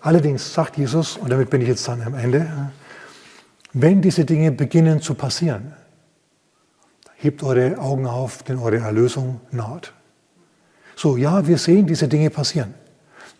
Allerdings 0.00 0.54
sagt 0.54 0.76
Jesus, 0.76 1.16
und 1.16 1.30
damit 1.30 1.50
bin 1.50 1.60
ich 1.60 1.68
jetzt 1.68 1.86
dann 1.88 2.02
am 2.02 2.14
Ende, 2.14 2.70
wenn 3.72 4.00
diese 4.00 4.24
Dinge 4.24 4.52
beginnen 4.52 5.02
zu 5.02 5.14
passieren, 5.14 5.74
hebt 7.16 7.42
eure 7.42 7.78
Augen 7.78 8.06
auf, 8.06 8.42
denn 8.44 8.58
eure 8.58 8.78
Erlösung 8.78 9.40
naht. 9.50 9.92
So, 10.94 11.16
ja, 11.16 11.46
wir 11.46 11.58
sehen 11.58 11.86
diese 11.86 12.08
Dinge 12.08 12.30
passieren. 12.30 12.74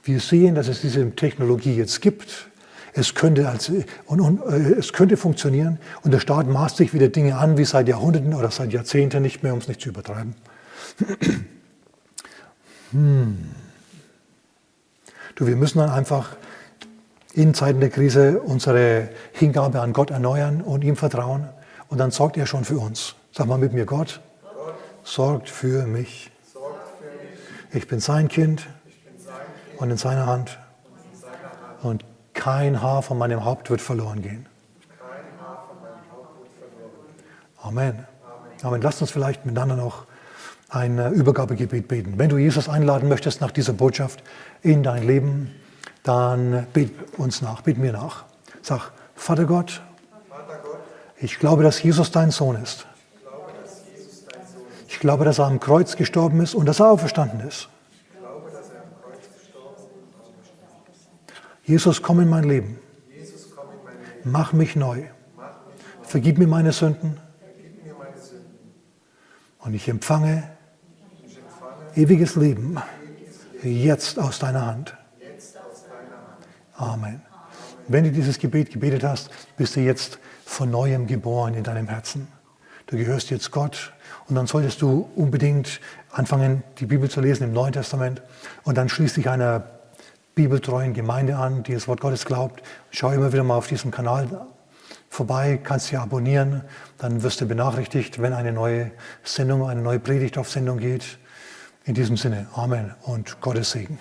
Wir 0.03 0.21
sehen, 0.21 0.55
dass 0.55 0.69
es 0.69 0.81
diese 0.81 1.11
Technologie 1.15 1.77
jetzt 1.77 2.01
gibt. 2.01 2.49
Es 2.95 3.15
könnte, 3.15 3.49
als, 3.49 3.71
und, 4.07 4.21
und, 4.21 4.41
äh, 4.43 4.75
es 4.79 4.93
könnte 4.93 5.17
funktionieren 5.17 5.79
und 6.03 6.13
der 6.13 6.21
Staat 6.21 6.47
maßt 6.49 6.77
sich 6.77 6.95
wieder 6.95 7.09
Dinge 7.09 7.37
an 7.37 7.59
wie 7.59 7.65
seit 7.65 7.89
Jahrhunderten 7.89 8.35
oder 8.35 8.51
seit 8.51 8.73
Jahrzehnten 8.73 9.23
nicht 9.23 9.43
mehr, 9.43 9.53
um 9.53 9.59
es 9.59 9.69
nicht 9.69 9.81
zu 9.81 9.89
übertreiben. 9.91 10.35
Hm. 12.91 13.37
Du, 15.35 15.47
wir 15.47 15.57
müssen 15.57 15.79
dann 15.79 15.91
einfach 15.91 16.37
in 17.35 17.53
Zeiten 17.53 17.81
der 17.81 17.91
Krise 17.91 18.41
unsere 18.41 19.11
Hingabe 19.33 19.81
an 19.83 19.93
Gott 19.93 20.11
erneuern 20.11 20.63
und 20.63 20.83
ihm 20.83 20.97
vertrauen 20.97 21.49
und 21.89 21.99
dann 21.99 22.11
sorgt 22.11 22.37
er 22.39 22.47
schon 22.47 22.65
für 22.65 22.79
uns. 22.79 23.15
Sag 23.33 23.47
mal 23.47 23.59
mit 23.59 23.75
mir, 23.75 23.85
Gott, 23.85 24.21
Gott 24.43 24.75
sorgt 25.05 25.51
für 25.51 25.87
mich. 25.87 26.31
Ich 27.73 27.87
bin 27.87 28.01
sein 28.01 28.29
Kind 28.29 28.67
und 29.77 29.91
in 29.91 29.97
seiner 29.97 30.27
Hand. 30.27 30.59
Und 31.83 32.05
kein 32.39 32.81
Haar 32.81 33.03
von 33.03 33.19
meinem 33.19 33.45
Haupt 33.45 33.69
wird 33.69 33.81
verloren 33.81 34.23
gehen. 34.23 34.47
Amen. 37.61 38.07
Amen. 38.63 38.81
Lasst 38.81 39.03
uns 39.03 39.11
vielleicht 39.11 39.45
miteinander 39.45 39.75
noch 39.75 40.07
ein 40.69 40.99
äh, 40.99 41.11
Übergabegebet 41.11 41.89
beten. 41.89 42.15
Wenn 42.17 42.29
du 42.29 42.39
Jesus 42.39 42.69
einladen 42.69 43.09
möchtest 43.09 43.41
nach 43.41 43.51
dieser 43.51 43.73
Botschaft 43.73 44.23
in 44.63 44.85
dein 44.85 45.03
Leben, 45.05 45.55
dann 46.05 46.67
bet 46.73 46.93
uns 47.19 47.43
nach, 47.43 47.63
bet 47.63 47.77
mir 47.77 47.93
nach. 47.93 48.25
Sag, 48.63 48.93
Vater 49.17 49.45
Gott, 49.45 49.83
ich 51.17 51.41
glaube, 51.41 51.65
dass 51.65 51.83
Jesus 51.83 52.13
dein 52.13 52.31
Sohn 52.31 52.57
ist. 52.63 52.87
Ich 54.87 55.01
glaube, 55.01 55.25
dass 55.25 55.39
er 55.39 55.47
am 55.47 55.59
Kreuz 55.59 55.97
gestorben 55.97 56.41
ist 56.41 56.55
und 56.55 56.67
dass 56.67 56.79
er 56.79 56.91
auferstanden 56.91 57.41
ist. 57.41 57.69
Jesus, 61.69 62.01
komm 62.01 62.21
in 62.21 62.31
mein 62.31 62.45
Leben. 62.45 62.79
Mach 64.25 64.55
mich 64.55 64.75
neu. 64.75 65.03
Vergib 66.03 66.39
mir 66.39 66.49
meine 66.49 66.73
Sünden. 66.73 67.21
Und 69.59 69.75
ich 69.75 69.87
empfange 69.87 70.49
ewiges 71.95 72.37
Leben 72.37 72.79
jetzt 73.63 74.19
aus 74.19 74.39
deiner 74.39 74.65
Hand. 74.65 74.97
Amen. 76.75 77.21
Wenn 77.87 78.05
du 78.05 78.13
dieses 78.13 78.39
Gebet 78.39 78.71
gebetet 78.71 79.05
hast, 79.05 79.29
bist 79.59 79.77
du 79.77 79.81
jetzt 79.81 80.19
von 80.47 80.71
neuem 80.71 81.07
geboren 81.07 81.53
in 81.53 81.65
deinem 81.65 81.89
Herzen. 81.89 82.29
Du 82.87 82.97
gehörst 82.97 83.29
jetzt 83.29 83.51
Gott 83.51 83.93
und 84.27 84.37
dann 84.37 84.47
solltest 84.47 84.81
du 84.81 85.11
unbedingt 85.17 85.83
anfangen, 86.13 86.63
die 86.79 86.87
Bibel 86.87 87.11
zu 87.11 87.21
lesen 87.21 87.45
im 87.45 87.53
Neuen 87.53 87.75
Testament 87.75 88.23
und 88.63 88.79
dann 88.79 88.89
schließ 88.89 89.13
dich 89.13 89.29
einer 89.29 89.78
bibeltreuen 90.39 90.95
Gemeinde 90.95 91.37
an, 91.37 91.65
die 91.65 91.75
das 91.75 91.89
Wort 91.89 92.01
Gottes 92.01 92.25
glaubt. 92.25 92.63
Schau 92.93 93.11
immer 93.11 93.33
wieder 93.33 93.43
mal 93.43 93.57
auf 93.57 93.67
diesem 93.67 93.91
Kanal 93.91 94.47
vorbei, 95.11 95.59
kannst 95.61 95.91
dich 95.91 95.99
abonnieren, 95.99 96.63
dann 96.97 97.25
wirst 97.25 97.41
du 97.41 97.47
benachrichtigt, 97.47 98.23
wenn 98.23 98.33
eine 98.33 98.53
neue 98.53 98.93
Sendung, 99.25 99.69
eine 99.69 99.83
neue 99.83 99.99
Predigt 99.99 100.39
auf 100.39 100.49
Sendung 100.49 100.79
geht. 100.79 101.19
In 101.87 101.95
diesem 101.95 102.17
Sinne, 102.17 102.47
Amen 102.55 102.95
und 103.03 103.41
Gottes 103.41 103.73
Segen. 103.73 103.99